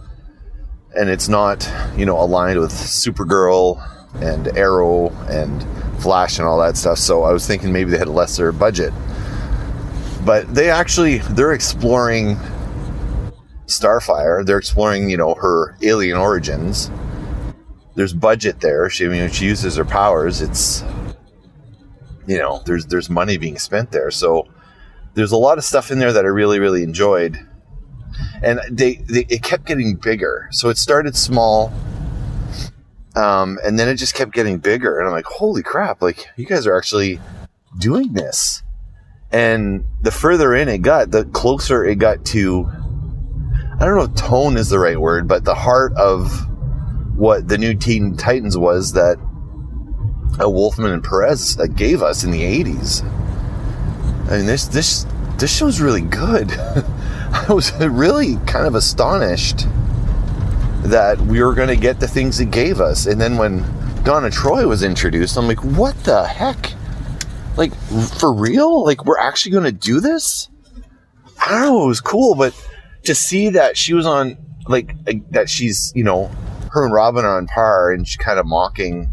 and 0.95 1.09
it's 1.09 1.27
not 1.27 1.67
you 1.97 2.05
know 2.05 2.19
aligned 2.21 2.59
with 2.59 2.71
Supergirl 2.71 3.83
and 4.15 4.47
Arrow 4.57 5.09
and 5.29 5.65
Flash 6.01 6.39
and 6.39 6.47
all 6.47 6.59
that 6.59 6.77
stuff. 6.77 6.97
So 6.97 7.23
I 7.23 7.31
was 7.31 7.45
thinking 7.45 7.71
maybe 7.71 7.91
they 7.91 7.97
had 7.97 8.07
a 8.07 8.11
lesser 8.11 8.51
budget. 8.51 8.93
But 10.25 10.53
they 10.53 10.69
actually 10.69 11.19
they're 11.19 11.53
exploring 11.53 12.37
Starfire. 13.67 14.45
They're 14.45 14.57
exploring, 14.57 15.09
you 15.09 15.17
know, 15.17 15.35
her 15.35 15.75
alien 15.81 16.17
origins. 16.17 16.91
There's 17.95 18.13
budget 18.13 18.61
there. 18.61 18.89
She 18.89 19.05
I 19.05 19.09
mean 19.09 19.29
she 19.29 19.45
uses 19.45 19.75
her 19.75 19.85
powers, 19.85 20.41
it's 20.41 20.83
you 22.27 22.37
know, 22.37 22.61
there's 22.65 22.85
there's 22.85 23.09
money 23.09 23.37
being 23.37 23.57
spent 23.57 23.91
there. 23.91 24.11
So 24.11 24.47
there's 25.15 25.31
a 25.31 25.37
lot 25.37 25.57
of 25.57 25.63
stuff 25.63 25.91
in 25.91 25.99
there 25.99 26.13
that 26.13 26.25
I 26.25 26.27
really, 26.27 26.59
really 26.59 26.83
enjoyed. 26.83 27.39
And 28.43 28.59
they, 28.69 28.95
they 28.95 29.25
it 29.29 29.41
kept 29.41 29.65
getting 29.65 29.95
bigger. 29.95 30.47
So 30.51 30.69
it 30.69 30.77
started 30.77 31.15
small 31.15 31.73
um, 33.15 33.57
and 33.63 33.79
then 33.79 33.87
it 33.87 33.95
just 33.95 34.15
kept 34.15 34.33
getting 34.33 34.57
bigger. 34.57 34.99
And 34.99 35.07
I'm 35.07 35.13
like, 35.13 35.25
holy 35.25 35.63
crap, 35.63 36.01
like 36.01 36.27
you 36.37 36.45
guys 36.45 36.67
are 36.67 36.77
actually 36.77 37.19
doing 37.77 38.13
this. 38.13 38.63
And 39.31 39.85
the 40.01 40.11
further 40.11 40.55
in 40.55 40.69
it 40.69 40.79
got, 40.79 41.11
the 41.11 41.25
closer 41.25 41.85
it 41.85 41.95
got 41.95 42.25
to, 42.27 42.67
I 43.79 43.85
don't 43.85 43.95
know 43.95 44.03
if 44.03 44.15
tone 44.15 44.57
is 44.57 44.69
the 44.69 44.79
right 44.79 44.99
word, 44.99 45.27
but 45.27 45.45
the 45.45 45.55
heart 45.55 45.93
of 45.93 46.31
what 47.15 47.47
the 47.47 47.57
new 47.57 47.75
Teen 47.75 48.15
Titans 48.15 48.57
was 48.57 48.93
that 48.93 49.17
Wolfman 50.39 50.91
and 50.91 51.03
Perez 51.03 51.55
gave 51.75 52.01
us 52.01 52.23
in 52.23 52.31
the 52.31 52.41
80s. 52.41 53.03
I 54.29 54.37
mean, 54.37 54.45
this, 54.45 54.67
this, 54.67 55.05
this 55.37 55.55
show's 55.55 55.81
really 55.81 56.01
good. 56.01 56.51
I 57.31 57.45
was 57.49 57.71
really 57.73 58.37
kind 58.47 58.65
of 58.65 58.75
astonished 58.75 59.67
that 60.83 61.19
we 61.21 61.43
were 61.43 61.53
going 61.53 61.67
to 61.67 61.75
get 61.75 61.99
the 61.99 62.07
things 62.07 62.39
it 62.39 62.51
gave 62.51 62.79
us. 62.79 63.05
And 63.05 63.19
then 63.19 63.37
when 63.37 63.63
Donna 64.03 64.29
Troy 64.29 64.67
was 64.67 64.83
introduced, 64.83 65.37
I'm 65.37 65.47
like, 65.47 65.63
what 65.63 65.95
the 66.03 66.25
heck? 66.25 66.73
Like, 67.57 67.73
for 68.19 68.33
real? 68.33 68.83
Like, 68.83 69.05
we're 69.05 69.19
actually 69.19 69.51
going 69.51 69.65
to 69.65 69.71
do 69.71 69.99
this? 69.99 70.49
I 71.39 71.49
don't 71.49 71.61
know, 71.61 71.83
it 71.83 71.87
was 71.87 72.01
cool, 72.01 72.35
but 72.35 72.53
to 73.03 73.15
see 73.15 73.49
that 73.49 73.77
she 73.77 73.93
was 73.93 74.05
on 74.05 74.37
like 74.67 74.93
that 75.31 75.49
she's 75.49 75.91
you 75.95 76.03
know 76.03 76.29
her 76.71 76.85
and 76.85 76.93
Robin 76.93 77.25
are 77.25 77.37
on 77.37 77.47
par, 77.47 77.91
and 77.91 78.07
she's 78.07 78.17
kind 78.17 78.39
of 78.39 78.45
mocking 78.45 79.11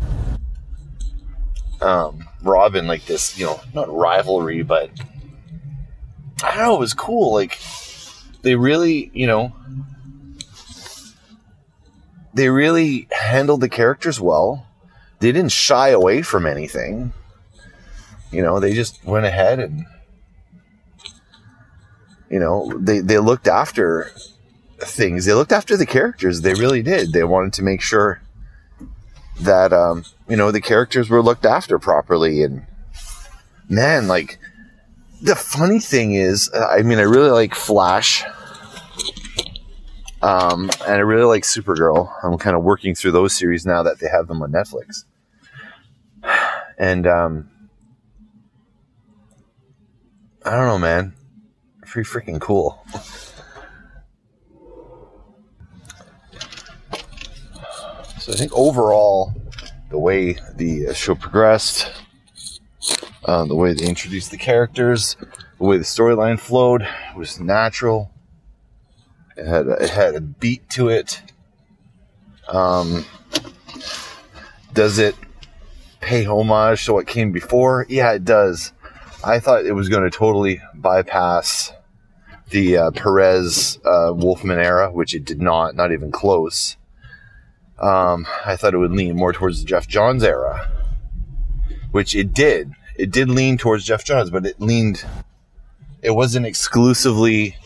um, 1.80 2.28
Robin 2.42 2.86
like 2.86 3.06
this, 3.06 3.38
you 3.38 3.46
know, 3.46 3.60
not 3.72 3.92
rivalry, 3.92 4.62
but 4.62 4.90
I 6.42 6.56
don't 6.56 6.66
know. 6.66 6.76
It 6.76 6.80
was 6.80 6.94
cool. 6.94 7.32
Like 7.32 7.58
they 8.42 8.54
really, 8.54 9.10
you 9.14 9.26
know, 9.26 9.54
they 12.36 12.48
really 12.48 13.08
handled 13.10 13.60
the 13.60 13.68
characters 13.68 14.20
well. 14.20 14.66
They 15.20 15.32
didn't 15.32 15.52
shy 15.52 15.88
away 15.88 16.22
from 16.22 16.46
anything. 16.46 17.12
You 18.30 18.42
know, 18.42 18.60
they 18.60 18.74
just 18.74 19.04
went 19.04 19.24
ahead 19.24 19.58
and 19.58 19.86
you 22.30 22.40
know, 22.40 22.72
they, 22.78 22.98
they 22.98 23.18
looked 23.18 23.46
after 23.46 24.10
things. 24.80 25.24
They 25.24 25.32
looked 25.32 25.52
after 25.52 25.76
the 25.76 25.86
characters. 25.86 26.40
They 26.40 26.54
really 26.54 26.82
did. 26.82 27.12
They 27.12 27.24
wanted 27.24 27.52
to 27.54 27.62
make 27.62 27.80
sure 27.80 28.20
that 29.40 29.72
um, 29.72 30.04
you 30.28 30.36
know 30.36 30.50
the 30.50 30.60
characters 30.60 31.08
were 31.08 31.22
looked 31.22 31.46
after 31.46 31.78
properly. 31.78 32.42
And 32.42 32.66
man, 33.68 34.08
like 34.08 34.38
the 35.22 35.36
funny 35.36 35.78
thing 35.78 36.14
is, 36.14 36.50
uh, 36.52 36.66
I 36.66 36.82
mean, 36.82 36.98
I 36.98 37.02
really 37.02 37.30
like 37.30 37.54
Flash. 37.54 38.24
Um, 40.26 40.70
and 40.84 40.94
I 40.94 40.98
really 40.98 41.22
like 41.22 41.44
Supergirl. 41.44 42.12
I'm 42.24 42.36
kind 42.36 42.56
of 42.56 42.64
working 42.64 42.96
through 42.96 43.12
those 43.12 43.32
series 43.32 43.64
now 43.64 43.84
that 43.84 44.00
they 44.00 44.08
have 44.08 44.26
them 44.26 44.42
on 44.42 44.50
Netflix. 44.50 45.04
And 46.78 47.06
um, 47.06 47.48
I 50.44 50.50
don't 50.50 50.66
know, 50.66 50.80
man. 50.80 51.14
Pretty 51.86 52.10
freaking 52.10 52.40
cool. 52.40 52.84
So 58.18 58.32
I 58.32 58.34
think 58.34 58.52
overall, 58.52 59.32
the 59.90 59.98
way 60.00 60.38
the 60.56 60.92
show 60.92 61.14
progressed, 61.14 61.92
uh, 63.26 63.44
the 63.44 63.54
way 63.54 63.74
they 63.74 63.86
introduced 63.86 64.32
the 64.32 64.38
characters, 64.38 65.16
the 65.58 65.64
way 65.64 65.76
the 65.78 65.84
storyline 65.84 66.40
flowed 66.40 66.84
was 67.16 67.38
natural. 67.38 68.10
It 69.36 69.46
had 69.46 69.66
a, 69.66 69.72
it 69.82 69.90
had 69.90 70.14
a 70.14 70.20
beat 70.20 70.68
to 70.70 70.88
it. 70.88 71.20
Um, 72.48 73.04
does 74.72 74.98
it 74.98 75.14
pay 76.00 76.24
homage 76.24 76.84
to 76.86 76.92
what 76.92 77.06
came 77.06 77.32
before? 77.32 77.86
Yeah, 77.88 78.12
it 78.12 78.24
does. 78.24 78.72
I 79.24 79.40
thought 79.40 79.66
it 79.66 79.72
was 79.72 79.88
going 79.88 80.04
to 80.04 80.16
totally 80.16 80.62
bypass 80.74 81.72
the 82.50 82.76
uh, 82.76 82.90
Perez 82.92 83.78
uh, 83.84 84.12
Wolfman 84.14 84.58
era, 84.58 84.90
which 84.90 85.14
it 85.14 85.24
did 85.24 85.40
not, 85.40 85.74
not 85.74 85.92
even 85.92 86.12
close. 86.12 86.76
Um, 87.78 88.26
I 88.44 88.56
thought 88.56 88.72
it 88.72 88.78
would 88.78 88.92
lean 88.92 89.16
more 89.16 89.32
towards 89.32 89.60
the 89.60 89.66
Geoff 89.66 89.88
Johns 89.88 90.22
era, 90.22 90.70
which 91.90 92.14
it 92.14 92.32
did. 92.32 92.72
It 92.96 93.10
did 93.10 93.28
lean 93.28 93.58
towards 93.58 93.84
Geoff 93.84 94.04
Johns, 94.04 94.30
but 94.30 94.46
it 94.46 94.60
leaned. 94.60 95.04
It 96.02 96.12
wasn't 96.12 96.46
exclusively 96.46 97.56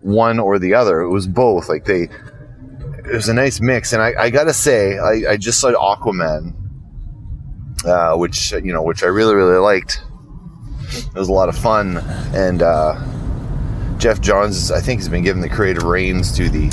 one 0.00 0.38
or 0.38 0.58
the 0.58 0.74
other. 0.74 1.00
It 1.00 1.10
was 1.10 1.26
both. 1.26 1.68
Like 1.68 1.84
they, 1.84 2.02
it 2.02 3.14
was 3.14 3.28
a 3.28 3.34
nice 3.34 3.60
mix. 3.60 3.92
And 3.92 4.02
I, 4.02 4.14
I 4.18 4.30
gotta 4.30 4.54
say, 4.54 4.98
I, 4.98 5.32
I 5.32 5.36
just 5.36 5.60
saw 5.60 5.72
Aquaman, 5.72 6.54
uh, 7.84 8.16
which 8.16 8.52
you 8.52 8.72
know, 8.72 8.82
which 8.82 9.02
I 9.02 9.06
really 9.06 9.34
really 9.34 9.58
liked. 9.58 10.02
It 10.88 11.14
was 11.14 11.28
a 11.28 11.32
lot 11.32 11.48
of 11.48 11.56
fun, 11.56 11.96
and 12.32 12.62
uh, 12.62 12.94
Geoff 13.98 14.20
Johns, 14.20 14.70
I 14.70 14.80
think, 14.80 15.00
has 15.00 15.08
been 15.08 15.24
given 15.24 15.42
the 15.42 15.48
creative 15.48 15.82
reins 15.82 16.34
to 16.36 16.48
the 16.48 16.68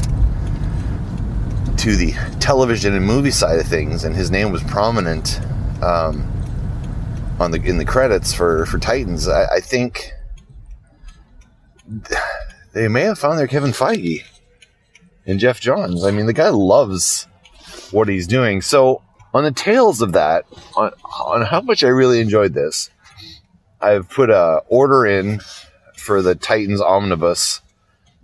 to 1.78 1.96
the 1.96 2.14
television 2.40 2.94
and 2.94 3.06
movie 3.06 3.32
side 3.32 3.60
of 3.60 3.68
things, 3.68 4.04
and 4.04 4.16
his 4.16 4.30
name 4.32 4.52
was 4.52 4.64
prominent 4.64 5.42
um, 5.82 6.32
on 7.40 7.52
the 7.52 7.62
in 7.62 7.78
the 7.78 7.86
credits 7.86 8.34
for 8.34 8.66
for 8.66 8.78
Titans. 8.78 9.28
I, 9.28 9.46
I, 9.56 9.60
think 9.60 10.14
they 12.74 12.88
may 12.88 13.02
have 13.02 13.20
found 13.20 13.40
their 13.40 13.48
Kevin 13.48 13.72
Feige 13.72 14.24
and 15.26 15.40
Geoff 15.40 15.60
Johns. 15.60 16.06
I 16.06 16.12
mean, 16.12 16.26
the 16.26 16.34
guy 16.34 16.50
loves 16.50 17.28
what 17.92 18.08
he's 18.08 18.28
doing. 18.28 18.62
So 18.62 19.02
on 19.34 19.44
the 19.44 19.52
tails 19.52 20.02
of 20.02 20.14
that, 20.14 20.46
on, 20.76 20.92
on 21.26 21.42
how 21.44 21.62
much 21.62 21.84
I 21.84 21.88
really 21.88 22.20
enjoyed 22.20 22.54
this, 22.54 22.90
I've 23.82 24.10
put 24.10 24.30
a 24.30 24.62
order 24.68 25.06
in 25.06 25.40
for 25.96 26.22
the 26.22 26.36
Titans 26.36 26.82
omnibus 26.82 27.62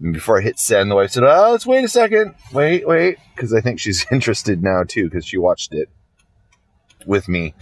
and 0.01 0.13
before 0.13 0.39
I 0.39 0.43
hit 0.43 0.59
send, 0.59 0.89
the 0.89 0.95
wife 0.95 1.11
said, 1.11 1.23
"Oh, 1.23 1.51
let's 1.51 1.65
wait 1.65 1.83
a 1.83 1.89
second. 1.89 2.35
Wait, 2.53 2.87
wait," 2.87 3.17
because 3.35 3.53
I 3.53 3.61
think 3.61 3.79
she's 3.79 4.05
interested 4.11 4.63
now 4.63 4.83
too 4.83 5.05
because 5.05 5.25
she 5.25 5.37
watched 5.37 5.73
it 5.73 5.89
with 7.05 7.27
me. 7.27 7.53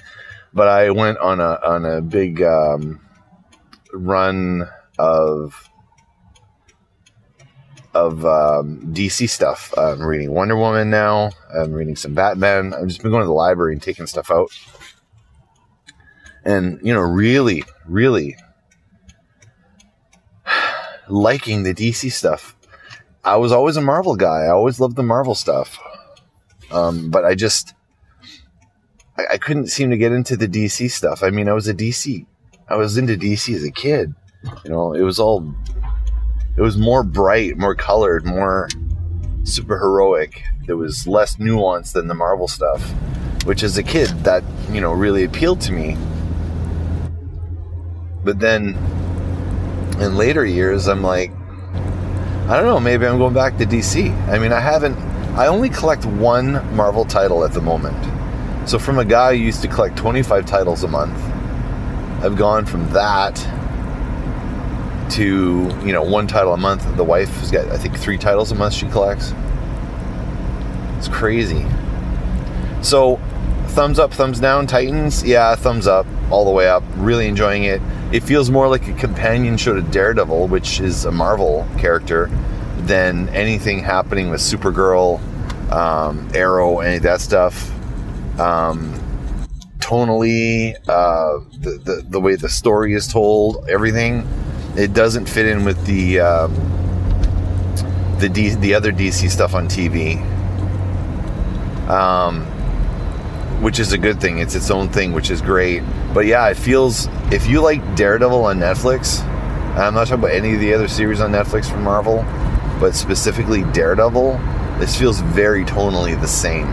But 0.54 0.68
I 0.68 0.92
went 0.92 1.18
on 1.18 1.40
a 1.40 1.60
on 1.64 1.86
a 1.86 2.02
big 2.02 2.42
um, 2.42 3.02
run 3.92 4.70
of 5.00 5.70
of 7.98 8.24
um, 8.26 8.94
DC 8.94 9.28
stuff. 9.30 9.74
I'm 9.78 10.02
reading 10.02 10.32
Wonder 10.32 10.56
Woman 10.56 10.90
now. 10.90 11.32
I'm 11.54 11.74
reading 11.74 11.96
some 11.96 12.14
Batman. 12.14 12.74
I've 12.74 12.88
just 12.88 13.02
been 13.02 13.12
going 13.12 13.24
to 13.24 13.28
the 13.28 13.34
library 13.34 13.74
and 13.74 13.82
taking 13.82 14.06
stuff 14.06 14.30
out, 14.30 14.50
and 16.46 16.80
you 16.84 16.94
know, 16.94 17.02
really, 17.02 17.64
really 17.88 18.36
liking 21.10 21.64
the 21.64 21.74
DC 21.74 22.12
stuff. 22.12 22.56
I 23.24 23.36
was 23.38 23.52
always 23.52 23.76
a 23.76 23.82
Marvel 23.82 24.16
guy. 24.16 24.44
I 24.44 24.50
always 24.50 24.80
loved 24.80 24.96
the 24.96 25.04
Marvel 25.04 25.36
stuff. 25.36 25.80
Um, 26.72 27.10
but 27.10 27.26
I 27.26 27.34
just, 27.34 27.74
I, 29.18 29.24
I, 29.34 29.38
couldn't 29.38 29.68
seem 29.68 29.90
to 29.90 29.98
get 29.98 30.12
into 30.12 30.36
the 30.36 30.48
DC 30.48 30.92
stuff. 30.92 31.24
I 31.24 31.30
mean, 31.30 31.48
I 31.48 31.54
was 31.54 31.68
a 31.68 31.74
DC, 31.74 32.26
I 32.68 32.76
was 32.76 32.98
into 32.98 33.18
DC 33.18 33.56
as 33.56 33.64
a 33.64 33.72
kid. 33.72 34.14
You 34.66 34.72
know, 34.72 34.94
it 34.94 35.02
was 35.02 35.20
all, 35.20 35.54
it 36.58 36.62
was 36.62 36.76
more 36.76 37.04
bright, 37.04 37.56
more 37.56 37.76
colored, 37.76 38.26
more 38.26 38.68
super 39.44 39.78
heroic. 39.78 40.44
There 40.66 40.76
was 40.76 41.08
less 41.08 41.38
nuance 41.38 41.92
than 41.92 42.08
the 42.08 42.16
Marvel 42.16 42.48
stuff, 42.48 42.82
which 43.46 43.62
as 43.62 43.78
a 43.78 43.84
kid, 43.84 44.10
that, 44.24 44.44
you 44.72 44.82
know, 44.82 44.92
really 44.92 45.24
appealed 45.24 45.62
to 45.62 45.72
me. 45.72 45.96
But 48.24 48.40
then 48.40 48.70
in 50.00 50.18
later 50.18 50.46
years, 50.46 50.88
I'm 50.88 51.04
like, 51.04 51.32
I 52.48 52.56
don't 52.56 52.66
know, 52.66 52.80
maybe 52.80 53.06
I'm 53.06 53.20
going 53.20 53.36
back 53.36 53.58
to 53.58 53.66
DC. 53.66 54.12
I 54.28 54.40
mean, 54.40 54.52
I 54.52 54.60
haven't, 54.60 54.98
I 55.38 55.48
only 55.48 55.70
collect 55.70 56.06
one 56.06 56.54
Marvel 56.76 57.06
title 57.06 57.44
at 57.44 57.54
the 57.54 57.62
moment. 57.62 57.98
So 58.68 58.80
from 58.80 58.98
a 58.98 59.06
guy 59.06 59.36
who 59.36 59.44
used 59.44 59.62
to 59.62 59.68
collect 59.68 59.96
25 59.96 60.46
titles 60.48 60.84
a 60.84 60.88
month, 60.88 61.18
I've 62.24 62.36
gone 62.36 62.66
from 62.66 62.90
that 62.94 63.38
to, 65.12 65.70
you 65.86 65.94
know, 65.94 66.04
one 66.04 66.28
title 66.28 66.54
a 66.54 66.58
month. 66.58 66.96
The 66.96 67.04
wife 67.04 67.30
has 67.40 67.52
got, 67.52 67.68
I 67.70 67.78
think, 67.78 67.98
three 67.98 68.18
titles 68.18 68.52
a 68.52 68.56
month 68.56 68.74
she 68.74 68.88
collects. 68.88 69.34
It's 70.98 71.08
crazy. 71.08 71.66
So, 72.82 73.20
thumbs 73.68 74.00
up, 74.00 74.14
thumbs 74.14 74.40
down, 74.40 74.68
Titans. 74.68 75.24
Yeah, 75.24 75.56
thumbs 75.56 75.88
up, 75.88 76.06
all 76.32 76.46
the 76.46 76.52
way 76.52 76.68
up. 76.68 76.84
Really 76.96 77.28
enjoying 77.28 77.64
it 77.64 77.82
it 78.12 78.24
feels 78.24 78.50
more 78.50 78.68
like 78.68 78.88
a 78.88 78.94
companion 78.94 79.58
show 79.58 79.74
to 79.74 79.82
Daredevil, 79.82 80.48
which 80.48 80.80
is 80.80 81.06
a 81.06 81.12
Marvel 81.12 81.68
character, 81.78 82.30
than 82.80 83.28
anything 83.30 83.80
happening 83.80 84.30
with 84.30 84.40
Supergirl, 84.40 85.20
um, 85.72 86.30
Arrow, 86.34 86.80
any 86.80 86.98
of 86.98 87.04
that 87.04 87.20
stuff. 87.20 87.70
Um, 88.40 88.94
tonally, 89.80 90.76
uh, 90.88 91.44
the, 91.60 91.82
the, 91.84 92.06
the 92.08 92.22
way 92.22 92.36
the 92.36 92.48
story 92.48 92.94
is 92.94 93.08
told, 93.12 93.68
everything, 93.70 94.26
it 94.78 94.94
doesn't 94.94 95.28
fit 95.28 95.48
in 95.48 95.66
with 95.66 95.86
the 95.86 96.20
um, 96.20 96.54
the 98.20 98.30
D, 98.30 98.50
the 98.50 98.76
other 98.76 98.92
DC 98.92 99.30
stuff 99.30 99.54
on 99.56 99.68
TV. 99.68 100.22
Um, 101.90 102.46
which 103.62 103.80
is 103.80 103.92
a 103.92 103.98
good 103.98 104.22
thing. 104.22 104.38
It's 104.38 104.54
its 104.54 104.70
own 104.70 104.90
thing, 104.90 105.14
which 105.14 105.32
is 105.32 105.42
great. 105.42 105.82
But 106.14 106.28
yeah, 106.28 106.48
it 106.50 106.58
feels 106.58 107.08
if 107.32 107.48
you 107.48 107.62
like 107.62 107.96
Daredevil 107.96 108.46
on 108.46 108.60
Netflix, 108.60 109.24
I'm 109.76 109.96
not 109.96 110.08
talking 110.08 110.24
about 110.24 110.32
any 110.32 110.54
of 110.54 110.60
the 110.60 110.74
other 110.74 110.88
series 110.88 111.22
on 111.22 111.32
Netflix 111.32 111.70
from 111.70 111.84
Marvel, 111.84 112.24
but 112.80 112.94
specifically 112.94 113.64
Daredevil, 113.74 114.38
this 114.80 114.96
feels 114.96 115.22
very 115.22 115.64
tonally 115.64 116.20
the 116.20 116.28
same. 116.28 116.68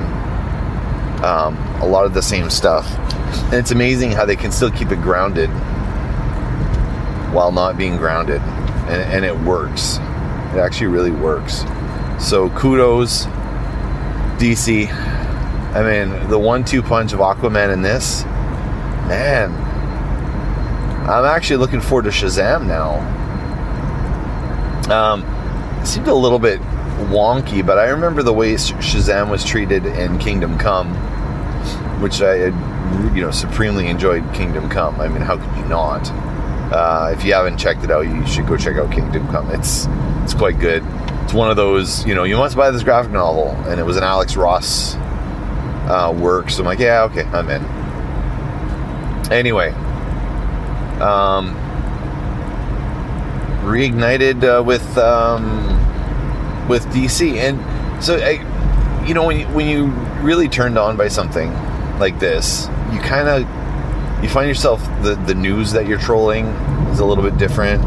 Um, 1.24 1.56
a 1.80 1.86
lot 1.86 2.04
of 2.04 2.12
the 2.12 2.20
same 2.20 2.50
stuff. 2.50 2.86
And 3.44 3.54
it's 3.54 3.70
amazing 3.70 4.12
how 4.12 4.26
they 4.26 4.36
can 4.36 4.52
still 4.52 4.70
keep 4.70 4.90
it 4.90 5.00
grounded 5.00 5.48
while 7.34 7.52
not 7.52 7.76
being 7.76 7.96
grounded. 7.96 8.40
And, 8.40 9.12
and 9.12 9.24
it 9.24 9.36
works. 9.40 9.96
It 10.54 10.60
actually 10.60 10.86
really 10.86 11.10
works. 11.10 11.64
So 12.18 12.48
kudos, 12.50 13.26
DC 14.36 14.88
I 15.74 15.82
mean, 15.82 16.28
the 16.28 16.38
one-two 16.38 16.82
punch 16.82 17.12
of 17.12 17.18
Aquaman 17.18 17.72
in 17.72 17.82
this, 17.82 18.22
man. 19.08 19.52
I'm 21.10 21.24
actually 21.24 21.56
looking 21.56 21.80
forward 21.80 22.04
to 22.04 22.10
Shazam 22.10 22.66
now. 22.66 23.00
Um, 24.88 25.24
it 25.82 25.86
seemed 25.86 26.06
a 26.06 26.14
little 26.14 26.38
bit 26.38 26.60
wonky, 27.10 27.66
but 27.66 27.80
I 27.80 27.88
remember 27.88 28.22
the 28.22 28.32
way 28.32 28.54
Shazam 28.54 29.30
was 29.30 29.44
treated 29.44 29.84
in 29.84 30.16
Kingdom 30.18 30.58
Come, 30.58 30.94
which 32.00 32.22
I 32.22 32.44
you 33.12 33.20
know, 33.20 33.32
supremely 33.32 33.88
enjoyed 33.88 34.22
Kingdom 34.32 34.68
Come. 34.70 35.00
I 35.00 35.08
mean, 35.08 35.22
how 35.22 35.38
could 35.38 35.56
you 35.56 35.64
not? 35.64 36.08
Uh, 36.72 37.14
if 37.16 37.24
you 37.24 37.34
haven't 37.34 37.58
checked 37.58 37.84
it 37.84 37.90
out, 37.90 38.02
you 38.02 38.26
should 38.26 38.46
go 38.46 38.56
check 38.56 38.76
out 38.76 38.90
Kingdom 38.90 39.26
Come. 39.28 39.50
It's 39.50 39.86
it's 40.22 40.34
quite 40.34 40.58
good. 40.58 40.82
It's 41.24 41.34
one 41.34 41.50
of 41.50 41.56
those, 41.56 42.04
you 42.06 42.14
know, 42.14 42.24
you 42.24 42.36
must 42.36 42.56
buy 42.56 42.70
this 42.70 42.82
graphic 42.82 43.12
novel, 43.12 43.50
and 43.66 43.78
it 43.78 43.84
was 43.84 43.96
an 43.96 44.02
Alex 44.02 44.36
Ross 44.36 44.94
uh, 45.86 46.14
work. 46.18 46.50
So 46.50 46.60
I'm 46.60 46.66
like, 46.66 46.78
yeah, 46.78 47.02
okay, 47.04 47.24
I'm 47.24 47.48
in. 47.50 47.62
Anyway, 49.32 49.70
um, 51.00 51.54
reignited 53.62 54.42
uh, 54.44 54.62
with 54.62 54.98
um, 54.98 55.48
with 56.68 56.84
DC, 56.86 57.36
and 57.36 58.04
so 58.04 58.16
I, 58.16 59.04
you 59.06 59.14
know, 59.14 59.26
when 59.26 59.40
you, 59.40 59.46
when 59.48 59.68
you 59.68 59.86
really 60.22 60.48
turned 60.48 60.78
on 60.78 60.96
by 60.96 61.08
something 61.08 61.52
like 61.98 62.18
this, 62.18 62.68
you 62.92 63.00
kind 63.00 63.28
of 63.28 63.63
you 64.24 64.30
find 64.30 64.48
yourself 64.48 64.82
the 65.02 65.16
the 65.26 65.34
news 65.34 65.72
that 65.72 65.86
you're 65.86 65.98
trolling 65.98 66.46
is 66.88 66.98
a 66.98 67.04
little 67.04 67.22
bit 67.22 67.36
different, 67.36 67.82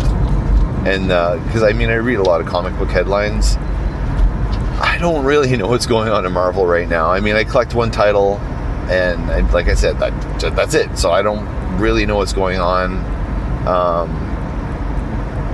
and 0.88 1.08
because 1.44 1.64
uh, 1.64 1.68
I 1.68 1.74
mean 1.74 1.90
I 1.90 1.96
read 1.96 2.20
a 2.20 2.24
lot 2.24 2.42
of 2.42 2.48
comic 2.48 2.78
book 2.78 2.90
headlines. 2.90 3.58
I 4.80 5.00
don't 5.02 5.26
really 5.26 5.58
know 5.58 5.68
what's 5.68 5.88
going 5.88 6.10
on 6.10 6.28
in 6.28 6.32
Marvel 6.32 6.68
right 6.68 6.88
now. 6.88 7.10
I 7.10 7.22
mean, 7.22 7.36
I 7.36 7.44
collect 7.44 7.74
one 7.74 7.90
title, 7.90 8.38
and, 8.88 9.52
like 9.52 9.68
I 9.68 9.74
said, 9.74 10.00
that 10.00 10.54
that's 10.56 10.76
it. 10.76 10.96
So 11.00 11.12
I 11.12 11.24
don't 11.24 11.48
really 11.80 12.06
know 12.06 12.18
what's 12.18 12.34
going 12.34 12.60
on. 12.60 13.04
Um, 13.68 14.24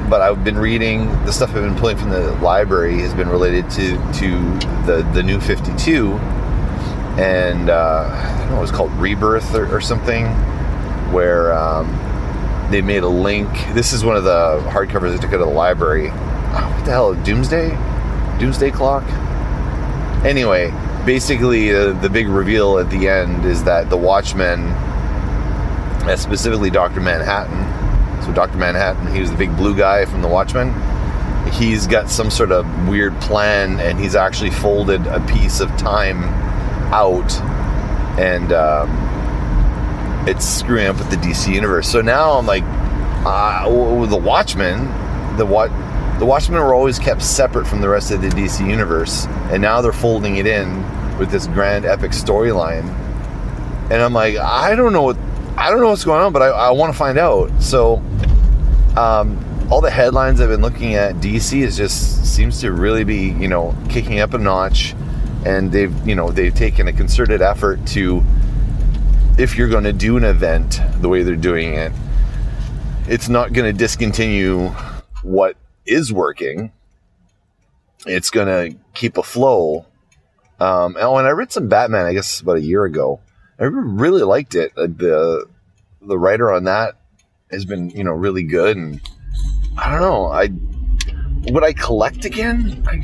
but 0.09 0.19
I've 0.21 0.43
been 0.43 0.57
reading 0.57 1.07
the 1.23 1.31
stuff 1.31 1.51
I've 1.51 1.63
been 1.63 1.75
pulling 1.75 1.95
from 1.95 2.09
the 2.09 2.33
library 2.41 2.99
has 2.99 3.13
been 3.13 3.29
related 3.29 3.69
to 3.71 3.91
to 4.19 4.29
the 4.85 5.09
the 5.13 5.23
new 5.23 5.39
52 5.39 6.11
and 7.17 7.69
uh, 7.69 8.09
I 8.11 8.37
don't 8.39 8.49
know 8.49 8.57
it 8.57 8.61
was 8.61 8.71
called 8.71 8.91
Rebirth 8.93 9.55
or, 9.55 9.75
or 9.75 9.81
something 9.81 10.27
where 11.13 11.53
um, 11.53 11.87
they 12.71 12.81
made 12.81 13.03
a 13.03 13.07
link 13.07 13.49
this 13.73 13.93
is 13.93 14.03
one 14.03 14.15
of 14.15 14.23
the 14.23 14.61
hardcovers 14.69 15.13
I 15.13 15.17
took 15.17 15.31
out 15.33 15.35
of 15.35 15.47
the 15.47 15.53
library 15.53 16.09
oh, 16.09 16.73
what 16.75 16.85
the 16.85 16.91
hell 16.91 17.13
Doomsday 17.13 17.69
Doomsday 18.39 18.71
Clock 18.71 19.03
anyway 20.25 20.71
basically 21.05 21.73
uh, 21.73 21.93
the 21.93 22.09
big 22.09 22.27
reveal 22.27 22.79
at 22.79 22.89
the 22.89 23.07
end 23.07 23.45
is 23.45 23.63
that 23.63 23.89
the 23.89 23.97
Watchmen 23.97 24.61
uh, 26.05 26.15
specifically 26.17 26.69
Dr. 26.69 26.99
Manhattan 26.99 27.63
so 28.23 28.31
Dr. 28.31 28.57
Manhattan, 28.57 29.13
he 29.13 29.19
was 29.19 29.31
the 29.31 29.37
big 29.37 29.55
blue 29.57 29.75
guy 29.75 30.05
from 30.05 30.21
The 30.21 30.29
Watchmen. 30.29 30.73
He's 31.51 31.87
got 31.87 32.09
some 32.09 32.31
sort 32.31 32.53
of 32.53 32.65
weird 32.87 33.19
plan, 33.19 33.79
and 33.81 33.99
he's 33.99 34.15
actually 34.15 34.51
folded 34.51 35.05
a 35.07 35.19
piece 35.27 35.59
of 35.59 35.69
time 35.75 36.23
out, 36.93 37.33
and 38.17 38.53
um, 38.53 38.89
it's 40.27 40.47
screwing 40.47 40.87
up 40.87 40.97
with 40.97 41.09
the 41.09 41.17
DC 41.17 41.53
universe. 41.53 41.89
So 41.89 42.01
now 42.01 42.33
I'm 42.33 42.45
like, 42.45 42.63
uh, 43.25 44.05
the 44.05 44.17
Watchmen, 44.17 44.85
the 45.37 45.45
what, 45.45 45.69
the 46.19 46.25
Watchmen 46.25 46.59
were 46.59 46.73
always 46.73 46.99
kept 46.99 47.21
separate 47.21 47.67
from 47.67 47.81
the 47.81 47.89
rest 47.89 48.11
of 48.11 48.21
the 48.21 48.29
DC 48.29 48.67
universe, 48.67 49.25
and 49.51 49.61
now 49.61 49.81
they're 49.81 49.91
folding 49.91 50.37
it 50.37 50.47
in 50.47 50.83
with 51.17 51.31
this 51.31 51.47
grand 51.47 51.85
epic 51.85 52.11
storyline. 52.11 52.87
And 53.91 54.01
I'm 54.01 54.13
like, 54.13 54.37
I 54.37 54.75
don't 54.75 54.93
know 54.93 55.03
what 55.03 55.17
I 55.57 55.69
don't 55.69 55.81
know 55.81 55.89
what's 55.89 56.03
going 56.03 56.21
on, 56.21 56.33
but 56.33 56.41
I, 56.41 56.47
I 56.47 56.71
want 56.71 56.91
to 56.91 56.97
find 56.97 57.17
out. 57.17 57.51
So, 57.61 58.01
um, 58.97 59.37
all 59.69 59.81
the 59.81 59.91
headlines 59.91 60.41
I've 60.41 60.49
been 60.49 60.61
looking 60.61 60.95
at, 60.95 61.15
DC 61.15 61.61
is 61.61 61.77
just 61.77 62.33
seems 62.33 62.59
to 62.61 62.71
really 62.71 63.03
be, 63.03 63.29
you 63.29 63.47
know, 63.47 63.75
kicking 63.89 64.19
up 64.19 64.33
a 64.33 64.37
notch, 64.37 64.95
and 65.45 65.71
they've, 65.71 66.07
you 66.07 66.15
know, 66.15 66.31
they've 66.31 66.53
taken 66.53 66.87
a 66.87 66.93
concerted 66.93 67.41
effort 67.41 67.85
to, 67.87 68.23
if 69.37 69.57
you're 69.57 69.69
going 69.69 69.83
to 69.83 69.93
do 69.93 70.17
an 70.17 70.23
event 70.23 70.79
the 71.01 71.09
way 71.09 71.23
they're 71.23 71.35
doing 71.35 71.73
it, 71.73 71.91
it's 73.07 73.29
not 73.29 73.53
going 73.53 73.71
to 73.71 73.77
discontinue 73.77 74.69
what 75.23 75.57
is 75.85 76.13
working. 76.13 76.71
It's 78.05 78.29
going 78.29 78.47
to 78.47 78.77
keep 78.93 79.17
a 79.17 79.23
flow. 79.23 79.85
Um, 80.59 80.95
oh, 80.99 81.17
and 81.17 81.27
I 81.27 81.31
read 81.31 81.51
some 81.51 81.67
Batman, 81.67 82.05
I 82.05 82.13
guess, 82.13 82.39
about 82.39 82.57
a 82.57 82.61
year 82.61 82.85
ago 82.85 83.19
I 83.59 83.65
really 83.65 84.23
liked 84.23 84.55
it. 84.55 84.73
Uh, 84.75 84.87
the 84.87 85.45
the 86.01 86.17
writer 86.17 86.51
on 86.51 86.65
that 86.65 86.95
has 87.51 87.65
been 87.65 87.89
you 87.91 88.03
know 88.03 88.11
really 88.11 88.43
good, 88.43 88.75
and 88.75 88.99
I 89.77 89.91
don't 89.91 90.01
know. 90.01 90.25
I 90.25 90.49
would 91.51 91.63
I 91.63 91.73
collect 91.73 92.25
again? 92.25 92.83
I, 92.87 93.01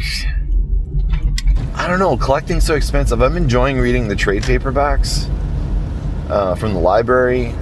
I 1.75 1.87
don't 1.87 1.99
know. 1.99 2.17
Collecting's 2.17 2.65
so 2.65 2.75
expensive. 2.75 3.21
I'm 3.21 3.37
enjoying 3.37 3.79
reading 3.79 4.07
the 4.07 4.15
trade 4.15 4.43
paperbacks 4.43 5.29
uh, 6.29 6.55
from 6.55 6.73
the 6.73 6.79
library, 6.79 7.53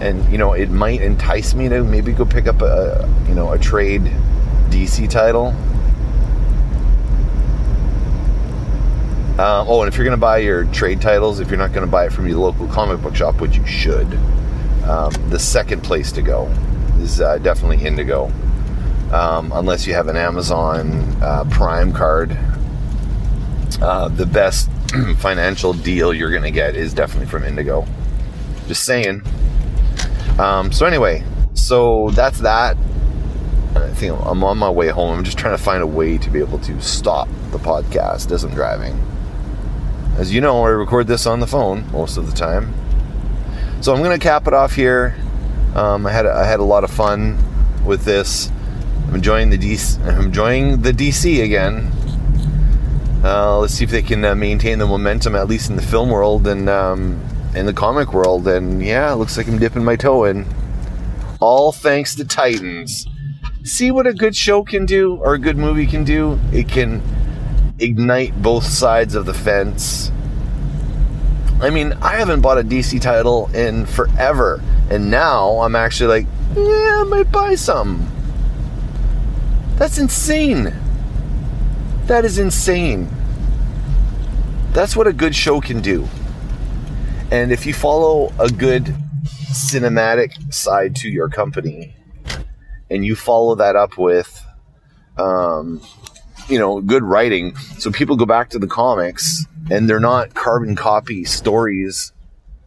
and 0.00 0.24
you 0.30 0.38
know 0.38 0.52
it 0.52 0.70
might 0.70 1.00
entice 1.00 1.54
me 1.54 1.68
to 1.68 1.82
maybe 1.82 2.12
go 2.12 2.24
pick 2.24 2.46
up 2.46 2.62
a 2.62 3.08
you 3.28 3.34
know 3.34 3.52
a 3.52 3.58
trade 3.58 4.02
DC 4.70 5.08
title. 5.10 5.54
Um, 9.38 9.68
oh, 9.68 9.82
and 9.82 9.88
if 9.88 9.96
you're 9.96 10.04
going 10.04 10.16
to 10.16 10.20
buy 10.20 10.38
your 10.38 10.64
trade 10.64 11.00
titles, 11.00 11.38
if 11.38 11.48
you're 11.48 11.58
not 11.58 11.72
going 11.72 11.86
to 11.86 11.90
buy 11.90 12.06
it 12.06 12.12
from 12.12 12.26
your 12.26 12.38
local 12.38 12.66
comic 12.66 13.00
book 13.00 13.14
shop, 13.14 13.40
which 13.40 13.56
you 13.56 13.64
should, 13.66 14.12
um, 14.82 15.12
the 15.30 15.38
second 15.38 15.84
place 15.84 16.10
to 16.10 16.22
go 16.22 16.46
is 16.98 17.20
uh, 17.20 17.38
definitely 17.38 17.84
Indigo. 17.86 18.32
Um, 19.12 19.52
unless 19.54 19.86
you 19.86 19.94
have 19.94 20.08
an 20.08 20.16
Amazon 20.16 20.90
uh, 21.22 21.44
Prime 21.50 21.92
card, 21.92 22.36
uh, 23.80 24.08
the 24.08 24.26
best 24.26 24.68
financial 25.18 25.72
deal 25.72 26.14
you're 26.14 26.30
going 26.30 26.42
to 26.42 26.50
get 26.50 26.76
is 26.76 26.94
definitely 26.94 27.28
from 27.28 27.44
Indigo. 27.44 27.86
Just 28.66 28.84
saying. 28.84 29.22
Um, 30.38 30.72
so 30.72 30.86
anyway, 30.86 31.24
so 31.54 32.10
that's 32.10 32.38
that. 32.40 32.76
I 33.74 33.90
think 33.94 34.12
I'm 34.24 34.42
on 34.44 34.58
my 34.58 34.70
way 34.70 34.88
home. 34.88 35.18
I'm 35.18 35.24
just 35.24 35.38
trying 35.38 35.56
to 35.56 35.62
find 35.62 35.82
a 35.82 35.86
way 35.86 36.18
to 36.18 36.30
be 36.30 36.38
able 36.38 36.58
to 36.60 36.80
stop 36.80 37.28
the 37.50 37.58
podcast 37.58 38.30
as 38.32 38.44
I'm 38.44 38.54
driving. 38.54 38.98
As 40.16 40.32
you 40.32 40.40
know, 40.40 40.64
I 40.64 40.68
record 40.70 41.06
this 41.06 41.26
on 41.26 41.40
the 41.40 41.46
phone 41.46 41.90
most 41.92 42.16
of 42.16 42.28
the 42.28 42.36
time. 42.36 42.74
So 43.80 43.94
I'm 43.94 44.02
going 44.02 44.18
to 44.18 44.22
cap 44.22 44.46
it 44.48 44.54
off 44.54 44.74
here. 44.74 45.14
Um, 45.74 46.06
I 46.06 46.12
had 46.12 46.26
I 46.26 46.44
had 46.44 46.60
a 46.60 46.64
lot 46.64 46.82
of 46.82 46.90
fun 46.90 47.38
with 47.84 48.04
this. 48.04 48.50
I'm 49.06 49.14
enjoying 49.14 49.50
the 49.50 49.58
DC. 49.58 50.00
I'm 50.04 50.26
enjoying 50.26 50.82
the 50.82 50.92
DC 50.92 51.42
again. 51.44 51.92
Uh, 53.24 53.58
let's 53.58 53.74
see 53.74 53.84
if 53.84 53.90
they 53.90 54.02
can 54.02 54.24
uh, 54.24 54.34
maintain 54.34 54.78
the 54.78 54.86
momentum 54.86 55.34
at 55.34 55.48
least 55.48 55.70
in 55.70 55.76
the 55.76 55.82
film 55.82 56.08
world 56.08 56.46
and 56.46 56.68
um, 56.68 57.20
in 57.54 57.66
the 57.66 57.72
comic 57.72 58.12
world. 58.12 58.46
And 58.46 58.82
yeah, 58.84 59.12
it 59.12 59.16
looks 59.16 59.36
like 59.36 59.48
I'm 59.48 59.58
dipping 59.58 59.84
my 59.84 59.96
toe 59.96 60.24
in. 60.24 60.46
All 61.40 61.72
thanks 61.72 62.14
to 62.16 62.24
Titans. 62.24 63.06
See 63.64 63.90
what 63.90 64.06
a 64.06 64.14
good 64.14 64.36
show 64.36 64.62
can 64.62 64.86
do 64.86 65.16
or 65.16 65.34
a 65.34 65.38
good 65.38 65.56
movie 65.56 65.86
can 65.86 66.04
do. 66.04 66.38
It 66.52 66.68
can 66.68 67.02
ignite 67.78 68.40
both 68.40 68.64
sides 68.64 69.14
of 69.14 69.26
the 69.26 69.34
fence. 69.34 70.10
I 71.60 71.70
mean, 71.70 71.92
I 71.94 72.16
haven't 72.16 72.40
bought 72.40 72.58
a 72.58 72.62
DC 72.62 73.00
title 73.00 73.50
in 73.52 73.84
forever, 73.84 74.62
and 74.90 75.10
now 75.10 75.58
I'm 75.58 75.74
actually 75.74 76.22
like, 76.22 76.26
yeah, 76.54 77.00
I 77.00 77.04
might 77.04 77.32
buy 77.32 77.56
some. 77.56 78.08
That's 79.76 79.98
insane. 79.98 80.72
That 82.08 82.24
is 82.24 82.38
insane. 82.38 83.08
That's 84.72 84.96
what 84.96 85.06
a 85.06 85.12
good 85.12 85.34
show 85.34 85.60
can 85.60 85.80
do. 85.80 86.08
And 87.30 87.52
if 87.52 87.66
you 87.66 87.74
follow 87.74 88.32
a 88.38 88.48
good 88.48 88.94
cinematic 89.52 90.52
side 90.52 90.96
to 90.96 91.08
your 91.08 91.28
company, 91.28 91.94
and 92.90 93.04
you 93.04 93.14
follow 93.14 93.54
that 93.56 93.76
up 93.76 93.98
with 93.98 94.42
um, 95.18 95.82
you 96.48 96.58
know, 96.58 96.80
good 96.80 97.02
writing. 97.02 97.54
So 97.78 97.90
people 97.90 98.16
go 98.16 98.26
back 98.26 98.50
to 98.50 98.58
the 98.58 98.66
comics 98.66 99.44
and 99.70 99.88
they're 99.88 100.00
not 100.00 100.34
carbon 100.34 100.76
copy 100.76 101.24
stories 101.24 102.12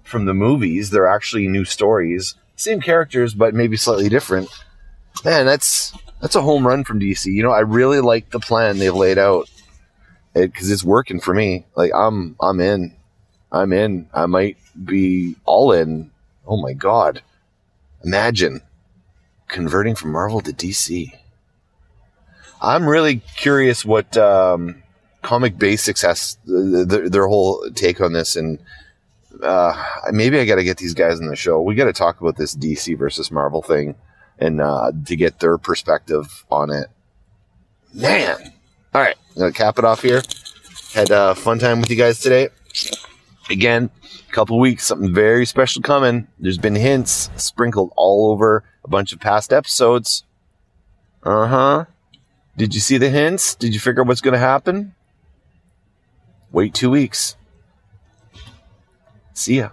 from 0.03 0.25
the 0.25 0.33
movies. 0.33 0.91
They're 0.91 1.07
actually 1.07 1.47
new 1.47 1.65
stories. 1.65 2.35
Same 2.55 2.79
characters, 2.79 3.33
but 3.33 3.55
maybe 3.55 3.75
slightly 3.75 4.09
different. 4.09 4.49
Man, 5.25 5.45
that's 5.45 5.93
that's 6.21 6.35
a 6.35 6.41
home 6.41 6.65
run 6.65 6.83
from 6.83 6.99
DC. 6.99 7.25
You 7.25 7.43
know, 7.43 7.51
I 7.51 7.61
really 7.61 7.99
like 7.99 8.29
the 8.29 8.39
plan 8.39 8.77
they've 8.77 8.93
laid 8.93 9.17
out 9.17 9.49
because 10.33 10.69
it, 10.69 10.73
it's 10.73 10.83
working 10.83 11.19
for 11.19 11.33
me. 11.33 11.65
Like 11.75 11.91
I'm 11.93 12.35
I'm 12.39 12.59
in. 12.59 12.95
I'm 13.51 13.73
in. 13.73 14.07
I 14.13 14.27
might 14.27 14.57
be 14.85 15.35
all 15.45 15.71
in. 15.73 16.11
Oh 16.47 16.57
my 16.57 16.73
god. 16.73 17.21
Imagine 18.03 18.61
converting 19.47 19.95
from 19.95 20.11
Marvel 20.11 20.41
to 20.41 20.51
DC. 20.51 21.11
I'm 22.61 22.87
really 22.87 23.21
curious 23.35 23.83
what 23.83 24.15
um, 24.17 24.83
Comic 25.21 25.57
Basics 25.57 26.01
has 26.03 26.37
their, 26.45 27.27
whole 27.27 27.67
take 27.73 28.01
on 28.01 28.13
this, 28.13 28.35
and 28.35 28.59
uh, 29.43 29.83
maybe 30.11 30.39
I 30.39 30.45
got 30.45 30.55
to 30.55 30.63
get 30.63 30.77
these 30.77 30.93
guys 30.93 31.19
on 31.19 31.27
the 31.27 31.35
show. 31.35 31.61
We 31.61 31.75
got 31.75 31.85
to 31.85 31.93
talk 31.93 32.21
about 32.21 32.37
this 32.37 32.55
DC 32.55 32.97
versus 32.97 33.31
Marvel 33.31 33.63
thing, 33.63 33.95
and 34.41 34.59
uh, 34.59 34.91
to 35.05 35.15
get 35.15 35.39
their 35.39 35.57
perspective 35.57 36.45
on 36.51 36.69
it. 36.71 36.87
Man, 37.93 38.53
All 38.93 39.01
right, 39.01 39.15
I'm 39.35 39.39
gonna 39.39 39.53
cap 39.53 39.77
it 39.77 39.85
off 39.85 40.01
here. 40.01 40.21
Had 40.93 41.11
a 41.11 41.35
fun 41.35 41.59
time 41.59 41.79
with 41.79 41.89
you 41.89 41.95
guys 41.95 42.19
today. 42.19 42.49
Again, 43.49 43.89
a 44.27 44.31
couple 44.31 44.59
weeks, 44.59 44.85
something 44.85 45.13
very 45.13 45.45
special 45.45 45.81
coming. 45.81 46.27
There's 46.39 46.57
been 46.57 46.75
hints 46.75 47.29
sprinkled 47.37 47.93
all 47.95 48.31
over 48.31 48.63
a 48.83 48.89
bunch 48.89 49.13
of 49.13 49.19
past 49.19 49.53
episodes. 49.53 50.23
Uh 51.23 51.47
huh. 51.47 51.85
Did 52.57 52.73
you 52.73 52.81
see 52.81 52.97
the 52.97 53.09
hints? 53.09 53.55
Did 53.55 53.73
you 53.73 53.79
figure 53.79 54.01
out 54.01 54.07
what's 54.07 54.21
going 54.21 54.33
to 54.33 54.39
happen? 54.39 54.93
Wait 56.51 56.73
two 56.73 56.89
weeks. 56.89 57.35
See 59.33 59.57
ya. 59.57 59.69